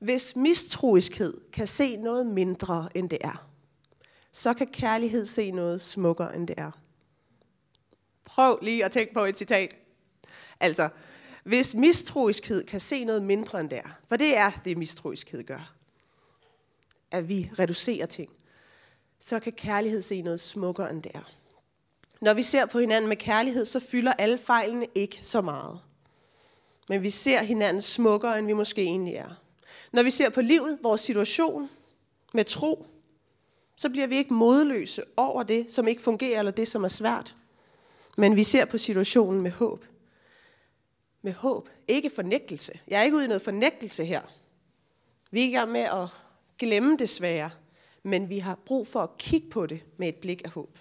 hvis 0.01 0.35
mistroiskhed 0.35 1.33
kan 1.53 1.67
se 1.67 1.97
noget 1.97 2.27
mindre, 2.27 2.89
end 2.95 3.09
det 3.09 3.17
er, 3.21 3.47
så 4.31 4.53
kan 4.53 4.67
kærlighed 4.67 5.25
se 5.25 5.51
noget 5.51 5.81
smukkere, 5.81 6.35
end 6.35 6.47
det 6.47 6.55
er. 6.57 6.71
Prøv 8.25 8.59
lige 8.61 8.85
at 8.85 8.91
tænke 8.91 9.13
på 9.13 9.25
et 9.25 9.37
citat. 9.37 9.75
Altså, 10.59 10.89
hvis 11.43 11.75
mistroiskhed 11.75 12.63
kan 12.63 12.79
se 12.79 13.03
noget 13.05 13.23
mindre 13.23 13.59
end 13.59 13.69
det 13.69 13.77
er, 13.77 13.99
for 14.09 14.15
det 14.15 14.37
er 14.37 14.51
det, 14.65 14.77
mistroiskhed 14.77 15.43
gør, 15.43 15.73
at 17.11 17.29
vi 17.29 17.51
reducerer 17.59 18.05
ting, 18.05 18.29
så 19.19 19.39
kan 19.39 19.53
kærlighed 19.53 20.01
se 20.01 20.21
noget 20.21 20.39
smukkere 20.39 20.91
end 20.91 21.03
det 21.03 21.11
er. 21.15 21.31
Når 22.21 22.33
vi 22.33 22.43
ser 22.43 22.65
på 22.65 22.79
hinanden 22.79 23.09
med 23.09 23.17
kærlighed, 23.17 23.65
så 23.65 23.79
fylder 23.79 24.13
alle 24.13 24.37
fejlene 24.37 24.87
ikke 24.95 25.19
så 25.21 25.41
meget. 25.41 25.79
Men 26.89 27.03
vi 27.03 27.09
ser 27.09 27.43
hinanden 27.43 27.81
smukkere, 27.81 28.39
end 28.39 28.47
vi 28.47 28.53
måske 28.53 28.81
egentlig 28.81 29.15
er. 29.15 29.41
Når 29.91 30.03
vi 30.03 30.11
ser 30.11 30.29
på 30.29 30.41
livet, 30.41 30.79
vores 30.83 31.01
situation 31.01 31.69
med 32.33 32.45
tro, 32.45 32.85
så 33.77 33.89
bliver 33.89 34.07
vi 34.07 34.17
ikke 34.17 34.33
modløse 34.33 35.03
over 35.17 35.43
det, 35.43 35.71
som 35.71 35.87
ikke 35.87 36.01
fungerer, 36.01 36.39
eller 36.39 36.51
det, 36.51 36.67
som 36.67 36.83
er 36.83 36.87
svært. 36.87 37.35
Men 38.17 38.35
vi 38.35 38.43
ser 38.43 38.65
på 38.65 38.77
situationen 38.77 39.41
med 39.41 39.51
håb 39.51 39.85
med 41.21 41.33
håb, 41.33 41.69
ikke 41.87 42.09
fornægtelse. 42.09 42.79
Jeg 42.87 42.99
er 42.99 43.03
ikke 43.03 43.17
ude 43.17 43.25
i 43.25 43.27
noget 43.27 43.41
fornægtelse 43.41 44.05
her. 44.05 44.21
Vi 45.31 45.41
er 45.41 45.47
i 45.47 45.51
gang 45.51 45.71
med 45.71 45.81
at 45.81 46.07
glemme 46.57 46.97
det 46.97 47.09
svære, 47.09 47.49
men 48.03 48.29
vi 48.29 48.39
har 48.39 48.55
brug 48.65 48.87
for 48.87 48.99
at 48.99 49.17
kigge 49.17 49.49
på 49.49 49.65
det 49.65 49.83
med 49.97 50.07
et 50.07 50.15
blik 50.15 50.41
af 50.45 50.49
håb. 50.49 50.77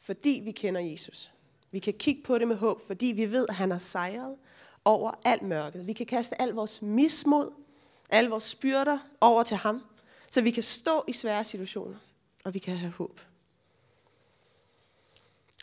Fordi 0.00 0.40
vi 0.44 0.52
kender 0.52 0.80
Jesus. 0.80 1.30
Vi 1.70 1.78
kan 1.78 1.94
kigge 1.94 2.22
på 2.22 2.38
det 2.38 2.48
med 2.48 2.56
håb, 2.56 2.86
fordi 2.86 3.06
vi 3.06 3.32
ved, 3.32 3.46
at 3.48 3.54
han 3.54 3.70
har 3.70 3.78
sejret 3.78 4.36
over 4.84 5.12
alt 5.24 5.42
mørket. 5.42 5.86
Vi 5.86 5.92
kan 5.92 6.06
kaste 6.06 6.42
al 6.42 6.50
vores 6.50 6.82
mismod, 6.82 7.50
alle 8.14 8.30
vores 8.30 8.44
spyrter 8.44 8.98
over 9.20 9.42
til 9.42 9.56
ham, 9.56 9.82
så 10.30 10.42
vi 10.42 10.50
kan 10.50 10.62
stå 10.62 11.04
i 11.08 11.12
svære 11.12 11.44
situationer, 11.44 11.96
og 12.44 12.54
vi 12.54 12.58
kan 12.58 12.76
have 12.76 12.92
håb. 12.92 13.20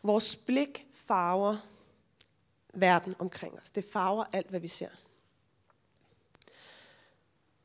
Vores 0.03 0.35
blik 0.35 0.85
farver 0.93 1.57
verden 2.73 3.15
omkring 3.19 3.59
os. 3.59 3.71
Det 3.71 3.85
farver 3.85 4.25
alt, 4.33 4.49
hvad 4.49 4.59
vi 4.59 4.67
ser. 4.67 4.89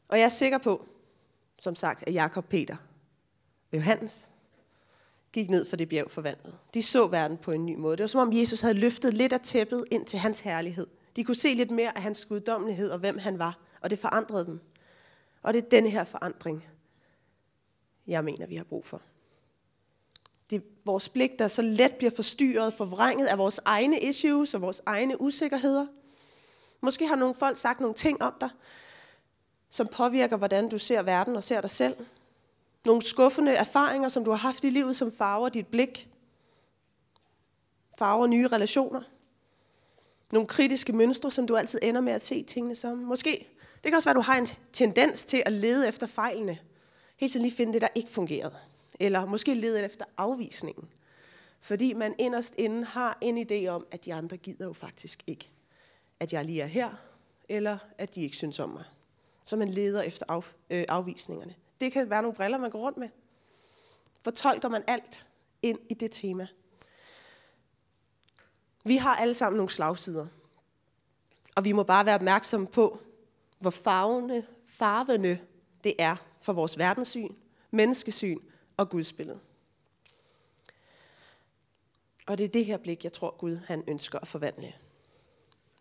Og 0.09 0.19
jeg 0.19 0.25
er 0.25 0.28
sikker 0.28 0.59
på, 0.59 0.87
som 1.59 1.76
sagt, 1.76 2.05
at 2.07 2.14
Jakob, 2.14 2.45
Peter 2.49 2.76
og 3.73 3.76
Johannes 3.76 4.31
gik 5.33 5.50
ned 5.50 5.66
for 5.66 5.76
det 5.76 5.88
bjerg 5.88 6.11
forvandlet. 6.11 6.55
De 6.75 6.83
så 6.83 7.07
verden 7.07 7.38
på 7.38 7.52
en 7.52 7.66
ny 7.66 7.76
måde. 7.76 7.97
Det 7.97 8.02
var 8.02 8.09
som 8.09 8.21
om 8.21 8.33
Jesus 8.33 8.61
havde 8.61 8.75
løftet 8.75 9.14
lidt 9.14 9.33
af 9.33 9.40
tæppet 9.40 9.85
ind 9.90 10.07
til 10.07 10.19
hans 10.19 10.40
herlighed. 10.40 10.87
De 11.16 11.25
kunne 11.25 11.35
se 11.35 11.55
lidt 11.55 11.71
mere 11.71 11.97
af 11.97 12.02
hans 12.02 12.25
guddommelighed 12.25 12.90
og 12.90 12.99
hvem 12.99 13.19
han 13.19 13.38
var, 13.38 13.59
og 13.81 13.90
det 13.90 13.99
forandrede 13.99 14.47
dem. 14.47 14.61
Og 15.47 15.55
det 15.55 15.65
er 15.65 15.69
den 15.69 15.87
her 15.87 16.05
forandring, 16.05 16.67
jeg 18.07 18.25
mener, 18.25 18.47
vi 18.47 18.57
har 18.57 18.65
brug 18.65 18.87
for 18.87 19.03
det, 20.50 20.62
vores 20.85 21.09
blik, 21.09 21.38
der 21.38 21.49
så 21.49 21.62
let 21.62 21.95
bliver 21.95 22.11
forstyrret, 22.11 22.75
forvrænget 22.75 23.26
af 23.26 23.38
vores 23.38 23.61
egne 23.65 24.00
issues 24.00 24.55
og 24.55 24.61
vores 24.61 24.83
egne 24.87 25.21
usikkerheder. 25.21 25.87
Måske 26.81 27.07
har 27.07 27.17
nogle 27.17 27.35
folk 27.35 27.57
sagt 27.57 27.81
nogle 27.81 27.95
ting 27.95 28.23
om 28.23 28.35
dig, 28.41 28.50
som 29.71 29.87
påvirker, 29.87 30.37
hvordan 30.37 30.69
du 30.69 30.79
ser 30.79 31.03
verden 31.03 31.37
og 31.37 31.45
ser 31.45 31.61
dig 31.61 31.71
selv. 31.71 31.97
Nogle 32.85 33.03
skuffende 33.03 33.53
erfaringer, 33.53 34.09
som 34.09 34.25
du 34.25 34.31
har 34.31 34.38
haft 34.38 34.65
i 34.65 34.71
livet, 34.71 34.97
som 34.97 35.12
farver 35.12 35.49
dit 35.49 35.67
blik. 35.67 36.09
Farver 37.99 38.26
nye 38.26 38.49
relationer. 38.49 39.03
Nogle 40.33 40.49
kritiske 40.49 40.92
mønstre, 40.92 41.30
som 41.30 41.47
du 41.47 41.56
altid 41.56 41.78
ender 41.83 42.00
med 42.00 42.12
at 42.12 42.23
se 42.23 42.42
tingene 42.42 42.75
som. 42.75 42.99
Måske, 42.99 43.49
det 43.75 43.83
kan 43.85 43.95
også 43.95 44.09
være, 44.09 44.12
at 44.12 44.16
du 44.16 44.21
har 44.21 44.38
en 44.38 44.47
tendens 44.73 45.25
til 45.25 45.42
at 45.47 45.52
lede 45.52 45.88
efter 45.88 46.06
fejlene. 46.06 46.59
Helt 47.16 47.33
til 47.33 47.40
lige 47.40 47.54
finde 47.54 47.73
det, 47.73 47.83
der 47.83 47.88
ikke 47.95 48.11
fungerede. 48.11 48.56
Eller 49.00 49.25
måske 49.25 49.54
lede 49.54 49.85
efter 49.85 50.04
afvisningen. 50.16 50.88
Fordi 51.61 51.92
man 51.92 52.14
inderst 52.18 52.54
inden 52.59 52.85
har 52.85 53.18
en 53.21 53.47
idé 53.50 53.66
om, 53.68 53.87
at 53.90 54.04
de 54.04 54.14
andre 54.14 54.37
gider 54.37 54.64
jo 54.64 54.73
faktisk 54.73 55.25
ikke, 55.26 55.50
at 56.21 56.33
jeg 56.33 56.45
lige 56.45 56.62
er 56.62 56.66
her, 56.66 56.90
eller 57.49 57.78
at 57.99 58.14
de 58.14 58.23
ikke 58.23 58.37
synes 58.37 58.61
om 58.61 58.68
mig. 58.68 58.85
Så 59.45 59.56
man 59.56 59.68
leder 59.68 60.02
efter 60.02 60.26
af, 60.28 60.42
øh, 60.71 60.85
afvisningerne. 60.88 61.54
Det 61.80 61.92
kan 61.92 62.11
være 62.11 62.23
nogle 62.23 62.37
briller, 62.37 62.59
man 62.59 62.71
går 62.71 62.78
rundt 62.78 62.99
med. 62.99 63.09
Fortolker 64.23 64.68
man 64.68 64.83
alt 64.87 65.26
ind 65.62 65.78
i 65.90 65.95
det 65.95 66.11
tema. 66.11 66.47
Vi 68.87 68.97
har 68.97 69.16
alle 69.16 69.35
sammen 69.35 69.57
nogle 69.57 69.71
slagsider. 69.71 70.26
Og 71.57 71.64
vi 71.64 71.73
må 71.73 71.83
bare 71.83 72.07
være 72.07 72.14
opmærksomme 72.14 72.66
på, 72.66 73.00
hvor 73.59 73.71
farvende, 73.71 74.47
farvende 74.66 75.38
det 75.85 75.95
er 75.99 76.16
for 76.40 76.52
vores 76.52 76.78
verdenssyn, 76.78 77.35
menneskesyn 77.71 78.38
og 78.76 78.90
gudsbillede. 78.90 79.40
Og 82.26 82.38
det 82.38 82.45
er 82.45 82.49
det 82.49 82.64
her 82.64 82.76
blik, 82.76 83.05
jeg 83.05 83.12
tror 83.12 83.37
Gud 83.38 83.57
han 83.57 83.85
ønsker 83.88 84.19
at 84.19 84.28
forvandle. 84.28 84.73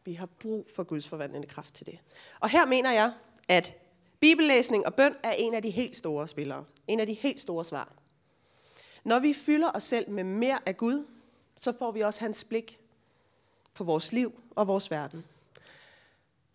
Vi 0.05 0.13
har 0.13 0.25
brug 0.25 0.67
for 0.75 0.83
Guds 0.83 1.07
forvandlende 1.07 1.47
kraft 1.47 1.73
til 1.73 1.85
det. 1.85 1.99
Og 2.39 2.49
her 2.49 2.65
mener 2.65 2.91
jeg, 2.91 3.13
at 3.47 3.73
bibellæsning 4.19 4.85
og 4.85 4.95
bøn 4.95 5.15
er 5.23 5.31
en 5.31 5.53
af 5.53 5.61
de 5.61 5.69
helt 5.69 5.97
store 5.97 6.27
spillere. 6.27 6.65
En 6.87 6.99
af 6.99 7.07
de 7.07 7.13
helt 7.13 7.41
store 7.41 7.65
svar. 7.65 7.93
Når 9.03 9.19
vi 9.19 9.33
fylder 9.33 9.71
os 9.71 9.83
selv 9.83 10.09
med 10.09 10.23
mere 10.23 10.59
af 10.65 10.77
Gud, 10.77 11.05
så 11.57 11.77
får 11.79 11.91
vi 11.91 12.01
også 12.01 12.21
hans 12.21 12.43
blik 12.43 12.79
for 13.75 13.83
vores 13.83 14.13
liv 14.13 14.41
og 14.55 14.67
vores 14.67 14.91
verden. 14.91 15.25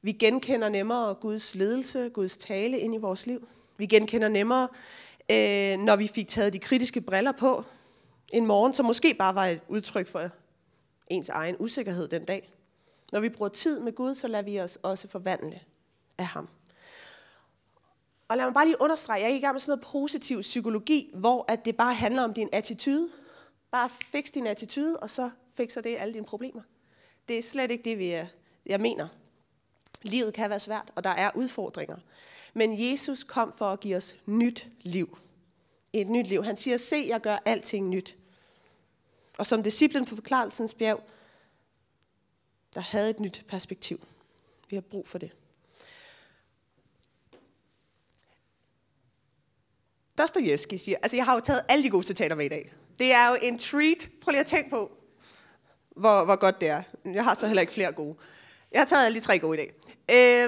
Vi 0.03 0.13
genkender 0.13 0.69
nemmere 0.69 1.15
Guds 1.15 1.55
ledelse, 1.55 2.09
Guds 2.09 2.39
tale 2.39 2.79
ind 2.79 2.95
i 2.95 2.99
vores 2.99 3.27
liv. 3.27 3.49
Vi 3.77 3.87
genkender 3.87 4.29
nemmere, 4.29 4.69
øh, 5.31 5.79
når 5.79 5.97
vi 5.97 6.09
fik 6.09 6.29
taget 6.29 6.53
de 6.53 6.59
kritiske 6.59 7.01
briller 7.01 7.33
på 7.33 7.65
en 8.33 8.47
morgen, 8.47 8.73
som 8.73 8.87
måske 8.87 9.15
bare 9.15 9.35
var 9.35 9.47
et 9.47 9.61
udtryk 9.69 10.07
for 10.07 10.31
ens 11.07 11.29
egen 11.29 11.57
usikkerhed 11.59 12.09
den 12.09 12.25
dag. 12.25 12.51
Når 13.13 13.21
vi 13.21 13.29
bruger 13.29 13.49
tid 13.49 13.81
med 13.81 13.93
Gud, 13.93 14.15
så 14.15 14.29
lader 14.29 14.45
vi 14.45 14.61
os 14.61 14.79
også 14.83 15.09
forvandle 15.09 15.61
af 16.19 16.27
ham. 16.27 16.49
Og 18.29 18.37
lad 18.37 18.45
mig 18.45 18.55
bare 18.55 18.67
lige 18.67 18.81
understrege, 18.81 19.21
jeg 19.21 19.25
er 19.25 19.29
ikke 19.29 19.39
i 19.39 19.43
gang 19.43 19.55
med 19.55 19.61
sådan 19.61 19.79
noget 19.79 19.93
positiv 19.93 20.41
psykologi, 20.41 21.11
hvor 21.15 21.45
at 21.49 21.65
det 21.65 21.77
bare 21.77 21.95
handler 21.95 22.23
om 22.23 22.35
din 22.35 22.49
attitude. 22.53 23.09
Bare 23.71 23.89
fix 23.89 24.31
din 24.31 24.47
attitude, 24.47 24.97
og 24.97 25.11
så 25.11 25.31
fikser 25.55 25.81
det 25.81 25.97
alle 25.99 26.15
dine 26.15 26.27
problemer. 26.27 26.63
Det 27.29 27.39
er 27.39 27.43
slet 27.43 27.71
ikke 27.71 27.85
det, 27.85 27.99
vi 27.99 28.11
er, 28.11 28.27
jeg 28.67 28.81
mener. 28.81 29.09
Livet 30.03 30.35
kan 30.35 30.51
være 30.51 30.61
svært, 30.61 30.93
og 30.95 31.05
der 31.05 31.11
er 31.11 31.31
udfordringer. 31.35 31.97
Men 32.55 32.91
Jesus 32.91 33.25
kom 33.25 33.53
for 33.53 33.71
at 33.71 33.81
give 33.81 33.97
os 33.97 34.17
nyt 34.27 34.69
liv. 34.81 35.19
Et 35.93 36.11
nyt 36.11 36.27
liv. 36.27 36.45
Han 36.45 36.57
siger, 36.57 36.77
se, 36.77 37.05
jeg 37.09 37.21
gør 37.21 37.39
alting 37.45 37.89
nyt. 37.89 38.17
Og 39.39 39.47
som 39.47 39.63
disciplen 39.63 40.05
på 40.05 40.15
forklarelsens 40.15 40.75
bjerg, 40.75 41.03
der 42.75 42.81
havde 42.81 43.11
et 43.11 43.21
nyt 43.21 43.45
perspektiv. 43.49 44.01
Vi 44.71 44.77
har 44.77 44.81
brug 44.81 45.09
for 45.09 45.19
det. 45.19 45.31
Dostoyevsky 50.19 50.75
siger, 50.75 50.99
altså 51.03 51.17
jeg 51.17 51.25
har 51.25 51.35
jo 51.35 51.41
taget 51.41 51.63
alle 51.69 51.85
de 51.85 51.91
gode 51.91 52.05
citater 52.05 52.37
med 52.37 52.45
i 52.45 52.49
dag. 52.49 52.73
Det 52.99 53.13
er 53.13 53.29
jo 53.29 53.39
en 53.43 53.59
treat. 53.59 54.09
Prøv 54.21 54.31
lige 54.31 54.41
at 54.41 54.47
tænke 54.47 54.71
på, 54.71 55.00
hvor, 56.01 56.25
hvor 56.25 56.37
godt 56.37 56.61
det 56.61 56.69
er. 56.69 56.83
Jeg 57.05 57.25
har 57.25 57.35
så 57.35 57.47
heller 57.47 57.61
ikke 57.61 57.73
flere 57.73 57.93
gode. 57.93 58.17
Jeg 58.73 58.81
har 58.81 58.87
taget 58.87 59.07
alle 59.07 59.21
de 59.21 59.25
tre 59.25 59.39
gode 59.39 59.63
i 59.63 59.67
dag. 59.67 59.75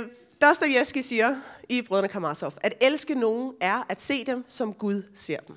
Øh, 0.01 0.09
Dostoyevsky 0.41 0.99
siger 0.99 1.37
i 1.69 1.83
Brødrene 1.83 2.09
Karamazov, 2.09 2.53
at 2.61 2.75
elske 2.81 3.15
nogen 3.15 3.55
er 3.61 3.87
at 3.89 4.03
se 4.03 4.25
dem, 4.25 4.45
som 4.47 4.75
Gud 4.75 5.03
ser 5.15 5.41
dem. 5.41 5.57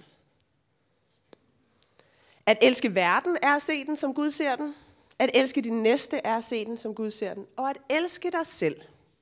At 2.45 2.57
elske 2.61 2.95
verden 2.95 3.37
er 3.41 3.55
at 3.55 3.61
se 3.61 3.85
den, 3.85 3.95
som 3.95 4.13
Gud 4.13 4.31
ser 4.31 4.55
den. 4.55 4.75
At 5.19 5.29
elske 5.33 5.61
din 5.61 5.83
næste 5.83 6.17
er 6.17 6.37
at 6.37 6.43
se 6.43 6.65
den, 6.65 6.77
som 6.77 6.95
Gud 6.95 7.09
ser 7.09 7.33
den. 7.33 7.45
Og 7.57 7.69
at 7.69 7.77
elske 7.89 8.31
dig 8.31 8.45
selv 8.45 8.75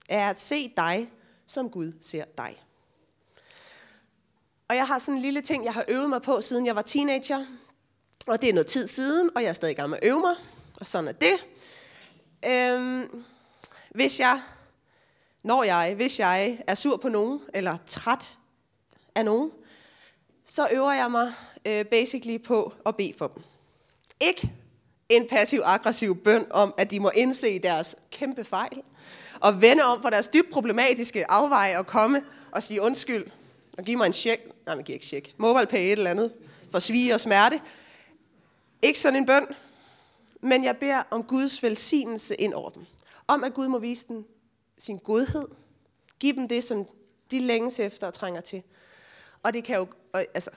er 0.10 0.30
at 0.30 0.40
se 0.40 0.74
dig, 0.78 1.12
som 1.48 1.70
Gud 1.70 1.92
ser 2.02 2.26
dig. 2.38 2.64
Og 4.68 4.76
jeg 4.76 4.88
har 4.88 5.00
sådan 5.00 5.16
en 5.16 5.22
lille 5.22 5.42
ting, 5.42 5.66
jeg 5.66 5.74
har 5.74 5.86
øvet 5.88 6.10
mig 6.10 6.22
på, 6.22 6.42
siden 6.42 6.66
jeg 6.66 6.76
var 6.76 6.82
teenager. 6.82 7.46
Og 8.28 8.42
det 8.42 8.50
er 8.50 8.54
noget 8.54 8.68
tid 8.68 8.88
siden, 8.88 9.30
og 9.36 9.44
jeg 9.44 9.50
er 9.50 9.54
stadig 9.54 9.72
i 9.72 9.76
gang 9.76 9.90
med 9.90 9.98
at 10.02 10.08
øve 10.08 10.20
mig. 10.20 10.36
Og 10.84 10.88
sådan 10.88 11.08
er 11.08 11.12
det. 11.12 11.36
Øhm, 12.46 13.24
hvis 13.90 14.20
jeg, 14.20 14.42
når 15.44 15.64
jeg, 15.64 15.94
hvis 15.96 16.20
jeg 16.20 16.64
er 16.68 16.76
sur 16.76 16.98
på 16.98 17.10
nogen, 17.10 17.40
eller 17.54 17.78
træt 17.86 18.30
af 19.16 19.26
nogen, 19.26 19.52
så 20.46 20.68
øver 20.72 20.92
jeg 20.92 21.12
mig 21.12 21.34
øh, 21.66 21.86
basically 21.86 22.44
på 22.44 22.74
at 22.86 22.96
bede 22.96 23.14
for 23.18 23.28
dem. 23.28 23.44
Ikke 24.22 24.52
en 25.10 25.28
passiv-aggressiv 25.28 26.24
bøn 26.24 26.46
om, 26.52 26.74
at 26.78 26.92
de 26.92 27.00
må 27.00 27.12
indse 27.16 27.60
deres 27.60 27.96
kæmpe 28.12 28.44
fejl, 28.44 28.82
og 29.40 29.62
vende 29.62 29.84
om 29.84 30.02
for 30.02 30.10
deres 30.10 30.28
dybt 30.28 30.50
problematiske 30.52 31.32
afveje 31.32 31.78
og 31.78 31.88
komme 31.88 32.24
og 32.52 32.64
sige 32.64 32.82
undskyld, 32.82 33.26
og 33.78 33.84
give 33.84 33.98
mig 33.98 34.06
en 34.06 34.14
check. 34.14 34.42
Nej, 34.66 34.76
man 34.76 34.84
giver 34.84 34.96
ikke 34.96 35.06
check. 35.06 35.34
Mobile 35.38 35.66
pay 35.68 35.80
et 35.80 35.92
eller 35.92 36.10
andet 36.10 36.34
for 36.72 36.80
svige 36.80 37.14
og 37.14 37.20
smerte. 37.20 37.62
Ikke 38.82 39.00
sådan 39.00 39.20
en 39.20 39.26
bøn, 39.26 39.48
men 40.44 40.64
jeg 40.64 40.78
beder 40.78 41.04
om 41.12 41.24
Guds 41.24 41.64
velsignelse 41.64 42.36
ind 42.36 42.54
over 42.54 42.70
dem. 42.70 42.86
Om 43.28 43.44
at 43.44 43.54
Gud 43.54 43.68
må 43.68 43.80
vise 43.80 44.08
dem 44.08 44.26
sin 44.78 44.98
godhed. 44.98 45.48
Giv 46.20 46.36
dem 46.36 46.48
det, 46.48 46.64
som 46.64 46.88
de 47.32 47.40
længes 47.40 47.80
efter 47.80 48.08
og 48.08 48.14
trænger 48.14 48.42
til. 48.42 48.64
Og 49.44 49.54
det 49.54 49.64
kan 49.64 49.78
jo, 49.78 49.88
altså, 50.14 50.52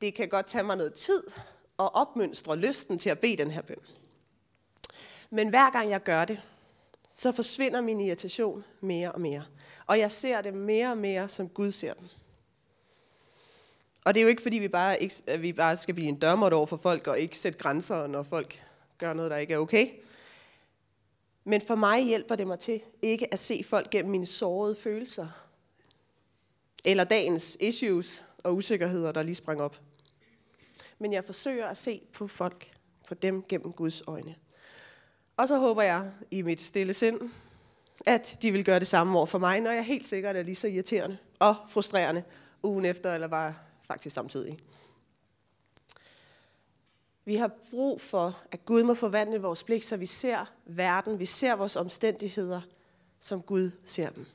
det 0.00 0.14
kan 0.14 0.28
godt 0.28 0.46
tage 0.46 0.64
mig 0.64 0.76
noget 0.76 0.94
tid 0.94 1.22
at 1.78 1.94
opmønstre 1.94 2.56
lysten 2.56 2.98
til 2.98 3.10
at 3.10 3.18
bede 3.18 3.36
den 3.36 3.50
her 3.50 3.62
bøn. 3.62 3.76
Men 5.30 5.48
hver 5.48 5.70
gang 5.70 5.90
jeg 5.90 6.02
gør 6.02 6.24
det, 6.24 6.42
så 7.10 7.32
forsvinder 7.32 7.80
min 7.80 8.00
irritation 8.00 8.64
mere 8.80 9.12
og 9.12 9.20
mere. 9.20 9.44
Og 9.86 9.98
jeg 9.98 10.12
ser 10.12 10.40
det 10.40 10.54
mere 10.54 10.90
og 10.90 10.98
mere, 10.98 11.28
som 11.28 11.48
Gud 11.48 11.70
ser 11.70 11.94
dem. 11.94 12.08
Og 14.04 14.14
det 14.14 14.20
er 14.20 14.22
jo 14.22 14.28
ikke, 14.28 14.42
fordi 14.42 14.58
vi 14.58 14.68
bare, 14.68 15.02
ikke, 15.02 15.38
vi 15.38 15.52
bare 15.52 15.76
skal 15.76 15.94
blive 15.94 16.08
en 16.08 16.18
dørmåt 16.18 16.52
over 16.52 16.66
for 16.66 16.76
folk, 16.76 17.06
og 17.06 17.18
ikke 17.18 17.38
sætte 17.38 17.58
grænser, 17.58 18.06
når 18.06 18.22
folk 18.22 18.65
gør 18.98 19.12
noget, 19.12 19.30
der 19.30 19.36
ikke 19.36 19.54
er 19.54 19.58
okay. 19.58 19.88
Men 21.44 21.60
for 21.60 21.74
mig 21.74 22.04
hjælper 22.04 22.34
det 22.34 22.46
mig 22.46 22.58
til 22.58 22.80
ikke 23.02 23.32
at 23.32 23.38
se 23.38 23.64
folk 23.64 23.90
gennem 23.90 24.10
mine 24.10 24.26
sårede 24.26 24.76
følelser. 24.76 25.28
Eller 26.84 27.04
dagens 27.04 27.56
issues 27.60 28.24
og 28.44 28.56
usikkerheder, 28.56 29.12
der 29.12 29.22
lige 29.22 29.34
sprang 29.34 29.62
op. 29.62 29.80
Men 30.98 31.12
jeg 31.12 31.24
forsøger 31.24 31.66
at 31.66 31.76
se 31.76 32.02
på 32.12 32.28
folk, 32.28 32.70
på 33.08 33.14
dem 33.14 33.42
gennem 33.42 33.72
Guds 33.72 34.02
øjne. 34.06 34.34
Og 35.36 35.48
så 35.48 35.58
håber 35.58 35.82
jeg 35.82 36.10
i 36.30 36.42
mit 36.42 36.60
stille 36.60 36.94
sind, 36.94 37.20
at 38.06 38.38
de 38.42 38.52
vil 38.52 38.64
gøre 38.64 38.78
det 38.78 38.86
samme 38.86 39.18
over 39.18 39.26
for 39.26 39.38
mig, 39.38 39.60
når 39.60 39.70
jeg 39.70 39.84
helt 39.84 40.06
sikkert 40.06 40.36
er 40.36 40.42
lige 40.42 40.56
så 40.56 40.66
irriterende 40.66 41.18
og 41.38 41.56
frustrerende 41.68 42.22
ugen 42.62 42.84
efter, 42.84 43.14
eller 43.14 43.28
bare 43.28 43.54
faktisk 43.82 44.14
samtidig. 44.14 44.58
Vi 47.28 47.36
har 47.36 47.50
brug 47.70 48.00
for, 48.00 48.38
at 48.52 48.64
Gud 48.64 48.82
må 48.82 48.94
forvandle 48.94 49.42
vores 49.42 49.62
blik, 49.62 49.82
så 49.82 49.96
vi 49.96 50.06
ser 50.06 50.52
verden, 50.66 51.18
vi 51.18 51.24
ser 51.24 51.54
vores 51.54 51.76
omstændigheder, 51.76 52.60
som 53.20 53.42
Gud 53.42 53.70
ser 53.84 54.10
dem. 54.10 54.26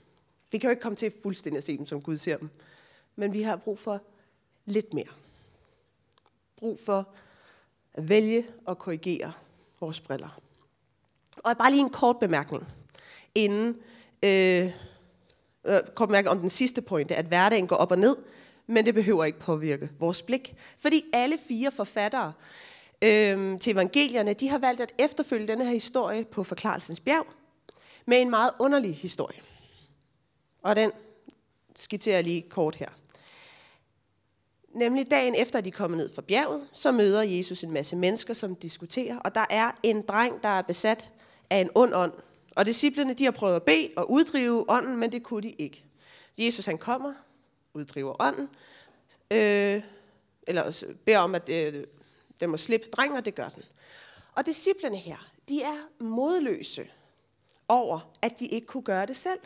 Vi 0.51 0.57
kan 0.57 0.67
jo 0.67 0.69
ikke 0.69 0.81
komme 0.81 0.95
til 0.95 1.13
fuldstændig 1.23 1.57
at 1.57 1.63
se 1.63 1.77
dem, 1.77 1.85
som 1.85 2.01
Gud 2.01 2.17
ser 2.17 2.37
dem. 2.37 2.49
Men 3.15 3.33
vi 3.33 3.41
har 3.41 3.55
brug 3.55 3.79
for 3.79 4.01
lidt 4.65 4.93
mere. 4.93 5.07
Brug 6.55 6.79
for 6.79 7.07
at 7.93 8.09
vælge 8.09 8.47
og 8.65 8.77
korrigere 8.77 9.33
vores 9.79 10.01
briller. 10.01 10.41
Og 11.37 11.57
bare 11.57 11.71
lige 11.71 11.81
en 11.81 11.89
kort 11.89 12.19
bemærkning, 12.19 12.67
inden 13.35 13.77
øh, 14.23 14.65
øh 15.65 15.79
kort 15.95 16.09
bemærkning 16.09 16.29
om 16.29 16.39
den 16.39 16.49
sidste 16.49 16.81
pointe, 16.81 17.15
at 17.15 17.25
hverdagen 17.25 17.67
går 17.67 17.75
op 17.75 17.91
og 17.91 17.99
ned, 17.99 18.15
men 18.67 18.85
det 18.85 18.93
behøver 18.93 19.23
ikke 19.23 19.39
påvirke 19.39 19.89
vores 19.99 20.21
blik. 20.21 20.55
Fordi 20.77 21.05
alle 21.13 21.37
fire 21.47 21.71
forfattere 21.71 22.33
øh, 23.03 23.59
til 23.59 23.73
evangelierne, 23.73 24.33
de 24.33 24.49
har 24.49 24.57
valgt 24.57 24.81
at 24.81 24.93
efterfølge 24.97 25.47
denne 25.47 25.65
her 25.65 25.71
historie 25.71 26.25
på 26.25 26.43
Forklarelsens 26.43 26.99
bjerg 26.99 27.27
med 28.05 28.21
en 28.21 28.29
meget 28.29 28.51
underlig 28.59 28.95
historie. 28.95 29.39
Og 30.61 30.75
den 30.75 30.91
skitserer 31.75 32.15
jeg 32.15 32.23
lige 32.23 32.41
kort 32.41 32.75
her. 32.75 32.89
Nemlig 34.75 35.11
dagen 35.11 35.35
efter, 35.35 35.59
at 35.59 35.65
de 35.65 35.71
kommer 35.71 35.97
ned 35.97 36.13
fra 36.15 36.21
bjerget, 36.21 36.67
så 36.73 36.91
møder 36.91 37.21
Jesus 37.21 37.63
en 37.63 37.71
masse 37.71 37.95
mennesker, 37.95 38.33
som 38.33 38.55
diskuterer, 38.55 39.17
og 39.17 39.35
der 39.35 39.45
er 39.49 39.71
en 39.83 40.01
dreng, 40.01 40.43
der 40.43 40.49
er 40.49 40.61
besat 40.61 41.09
af 41.49 41.57
en 41.57 41.69
ond 41.75 41.93
ånd. 41.93 42.13
Og 42.55 42.65
disciplene, 42.65 43.13
de 43.13 43.23
har 43.23 43.31
prøvet 43.31 43.55
at 43.55 43.63
bede 43.63 43.89
og 43.97 44.11
uddrive 44.11 44.65
ånden, 44.69 44.97
men 44.97 45.11
det 45.11 45.23
kunne 45.23 45.43
de 45.43 45.51
ikke. 45.51 45.83
Jesus 46.37 46.65
han 46.65 46.77
kommer, 46.77 47.13
uddriver 47.73 48.21
ånden, 48.21 48.49
øh, 49.31 49.83
eller 50.47 50.85
beder 51.05 51.19
om, 51.19 51.35
at 51.35 51.49
øh, 51.49 51.83
den 52.41 52.49
må 52.49 52.57
slippe 52.57 52.87
drengen, 52.87 53.17
og 53.17 53.25
det 53.25 53.35
gør 53.35 53.49
den. 53.49 53.63
Og 54.35 54.45
disciplerne 54.45 54.97
her, 54.97 55.17
de 55.49 55.63
er 55.63 56.03
modløse 56.03 56.87
over, 57.67 58.11
at 58.21 58.39
de 58.39 58.45
ikke 58.45 58.67
kunne 58.67 58.83
gøre 58.83 59.05
det 59.05 59.15
selv. 59.15 59.39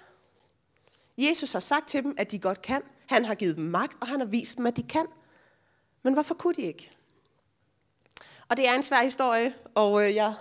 Jesus 1.18 1.54
har 1.54 1.60
sagt 1.60 1.88
til 1.88 2.04
dem, 2.04 2.16
at 2.18 2.32
de 2.32 2.40
godt 2.40 2.62
kan. 2.62 2.82
Han 3.10 3.26
har 3.26 3.36
givet 3.36 3.56
dem 3.56 3.66
magt, 3.66 3.98
og 4.02 4.08
han 4.08 4.20
har 4.20 4.28
vist 4.28 4.58
dem, 4.58 4.66
at 4.66 4.78
de 4.78 4.84
kan. 4.84 5.06
Men 6.04 6.14
hvorfor 6.14 6.36
kunne 6.36 6.54
de 6.54 6.62
ikke? 6.62 6.92
Og 8.50 8.58
det 8.58 8.68
er 8.68 8.74
en 8.74 8.84
svær 8.84 9.04
historie, 9.04 9.56
og 9.76 10.04
øh, 10.04 10.16
jeg 10.16 10.34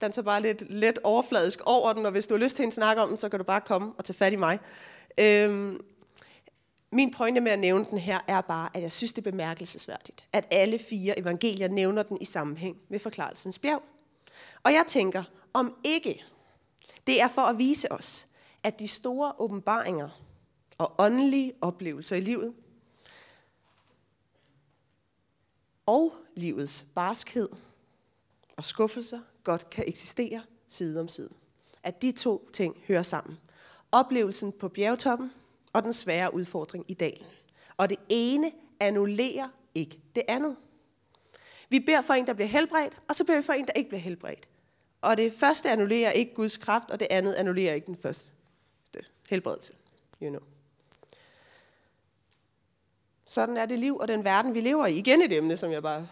danser 0.00 0.22
bare 0.22 0.42
lidt 0.42 0.70
let 0.70 0.98
overfladisk 1.04 1.60
over 1.66 1.92
den, 1.92 2.06
og 2.06 2.12
hvis 2.12 2.26
du 2.26 2.34
har 2.34 2.38
lyst 2.38 2.56
til 2.56 2.64
en 2.64 2.70
snak 2.70 2.96
om 2.96 3.08
den, 3.08 3.16
så 3.16 3.28
kan 3.28 3.38
du 3.38 3.44
bare 3.44 3.60
komme 3.60 3.92
og 3.98 4.04
tage 4.04 4.16
fat 4.16 4.32
i 4.32 4.36
mig. 4.36 4.58
Øhm, 5.18 5.80
min 6.92 7.10
pointe 7.10 7.40
med 7.40 7.52
at 7.52 7.58
nævne 7.58 7.84
den 7.90 7.98
her 7.98 8.20
er 8.26 8.40
bare, 8.40 8.70
at 8.74 8.82
jeg 8.82 8.92
synes, 8.92 9.12
det 9.12 9.26
er 9.26 9.30
bemærkelsesværdigt, 9.30 10.28
at 10.32 10.46
alle 10.50 10.78
fire 10.78 11.18
evangelier 11.18 11.68
nævner 11.68 12.02
den 12.02 12.18
i 12.20 12.24
sammenhæng 12.24 12.76
med 12.88 12.98
forklarelsens 12.98 13.58
bjerg. 13.58 13.82
Og 14.62 14.72
jeg 14.72 14.84
tænker, 14.88 15.24
om 15.52 15.74
ikke 15.84 16.24
det 17.06 17.20
er 17.20 17.28
for 17.28 17.42
at 17.42 17.58
vise 17.58 17.92
os, 17.92 18.26
at 18.62 18.80
de 18.80 18.88
store 18.88 19.32
åbenbaringer 19.38 20.08
og 20.78 20.94
åndelige 20.98 21.52
oplevelser 21.60 22.16
i 22.16 22.20
livet. 22.20 22.54
Og 25.86 26.14
livets 26.34 26.86
barskhed 26.94 27.48
og 28.56 28.64
skuffelser 28.64 29.20
godt 29.44 29.70
kan 29.70 29.84
eksistere 29.86 30.42
side 30.68 31.00
om 31.00 31.08
side. 31.08 31.30
At 31.82 32.02
de 32.02 32.12
to 32.12 32.48
ting 32.52 32.76
hører 32.88 33.02
sammen. 33.02 33.38
Oplevelsen 33.92 34.52
på 34.52 34.68
bjergtoppen 34.68 35.30
og 35.72 35.82
den 35.82 35.92
svære 35.92 36.34
udfordring 36.34 36.84
i 36.88 36.94
dalen. 36.94 37.26
Og 37.76 37.88
det 37.88 37.98
ene 38.08 38.52
annullerer 38.80 39.48
ikke 39.74 40.00
det 40.14 40.22
andet. 40.28 40.56
Vi 41.68 41.80
beder 41.80 42.02
for 42.02 42.14
en, 42.14 42.26
der 42.26 42.32
bliver 42.32 42.48
helbredt, 42.48 42.98
og 43.08 43.14
så 43.14 43.24
beder 43.24 43.38
vi 43.38 43.44
for 43.44 43.52
en, 43.52 43.66
der 43.66 43.72
ikke 43.72 43.88
bliver 43.88 44.00
helbredt. 44.00 44.48
Og 45.00 45.16
det 45.16 45.32
første 45.32 45.70
annullerer 45.70 46.10
ikke 46.10 46.34
Guds 46.34 46.56
kraft, 46.56 46.90
og 46.90 47.00
det 47.00 47.08
andet 47.10 47.34
annullerer 47.34 47.74
ikke 47.74 47.86
den 47.86 47.96
første 47.96 48.32
helbredelse. 49.30 49.72
You 50.22 50.28
know. 50.28 50.42
Sådan 53.26 53.56
er 53.56 53.66
det 53.66 53.78
liv 53.78 53.96
og 53.96 54.08
den 54.08 54.24
verden, 54.24 54.54
vi 54.54 54.60
lever 54.60 54.86
i. 54.86 54.98
Igen 54.98 55.22
et 55.22 55.32
emne, 55.32 55.56
som 55.56 55.72
jeg 55.72 55.82
bare 55.82 56.08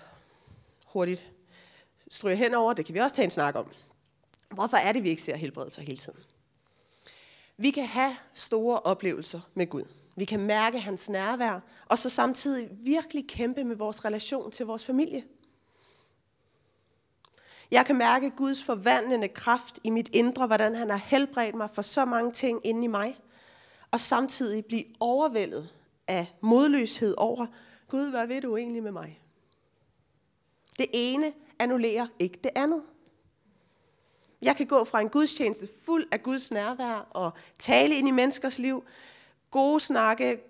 hurtigt 0.87 1.33
stryger 2.11 2.37
henover. 2.37 2.73
Det 2.73 2.87
kan 2.87 2.95
vi 2.95 3.01
også 3.01 3.16
tage 3.16 3.25
en 3.25 3.31
snak 3.31 3.55
om. 3.55 3.71
Hvorfor 4.51 4.77
er 4.77 4.92
det, 4.92 5.03
vi 5.03 5.11
ikke 5.11 5.23
ser 5.23 5.37
helbredelser 5.37 5.83
hele 5.83 5.99
tiden? 5.99 6.19
Vi 7.59 7.71
kan 7.71 7.87
have 7.87 8.16
store 8.33 8.81
oplevelser 8.81 9.40
med 9.55 9.66
Gud. 9.66 9.85
Vi 10.16 10.25
kan 10.25 10.40
mærke 10.40 10.81
hans 10.81 11.09
nærvær, 11.09 11.61
og 11.87 11.99
så 11.99 12.09
samtidig 12.09 12.69
virkelig 12.71 13.29
kæmpe 13.29 13.64
med 13.64 13.77
vores 13.77 14.05
relation 14.05 14.51
til 14.51 14.66
vores 14.66 14.85
familie. 14.85 15.25
Jeg 17.71 17.87
kan 17.87 17.97
mærke 17.97 18.31
Guds 18.31 18.64
forvandlende 18.64 19.29
kraft 19.29 19.79
i 19.85 19.90
mit 19.90 20.09
indre, 20.12 20.47
hvordan 20.47 20.75
han 20.75 20.90
har 20.90 20.97
helbredt 20.97 21.55
mig 21.55 21.71
for 21.71 21.83
så 21.83 22.05
mange 22.05 22.33
ting 22.33 22.61
inde 22.64 22.85
i 22.85 22.87
mig, 22.87 23.19
og 23.90 24.01
samtidig 24.01 24.64
blive 24.64 24.85
overvældet 25.01 25.69
af 26.09 26.27
modløshed 26.40 27.14
over, 27.19 27.47
Gud, 27.88 28.11
hvad 28.11 28.27
ved 28.27 28.40
du 28.40 28.57
egentlig 28.57 28.83
med 28.83 28.92
mig? 28.92 29.21
Det 30.79 30.87
ene 30.92 31.33
annullerer 31.59 32.07
ikke 32.19 32.38
det 32.45 32.51
andet. 32.55 32.83
Jeg 34.47 34.57
kan 34.57 34.67
gå 34.67 34.85
fra 34.85 35.01
en 35.01 35.09
gudstjeneste 35.09 35.69
fuld 35.85 36.07
af 36.13 36.23
Guds 36.23 36.51
nærvær 36.51 37.09
og 37.11 37.33
tale 37.59 37.95
ind 37.95 38.09
i 38.09 38.11
menneskers 38.11 38.59
liv, 38.59 38.85
gode 39.51 39.81
snakke, 39.81 40.41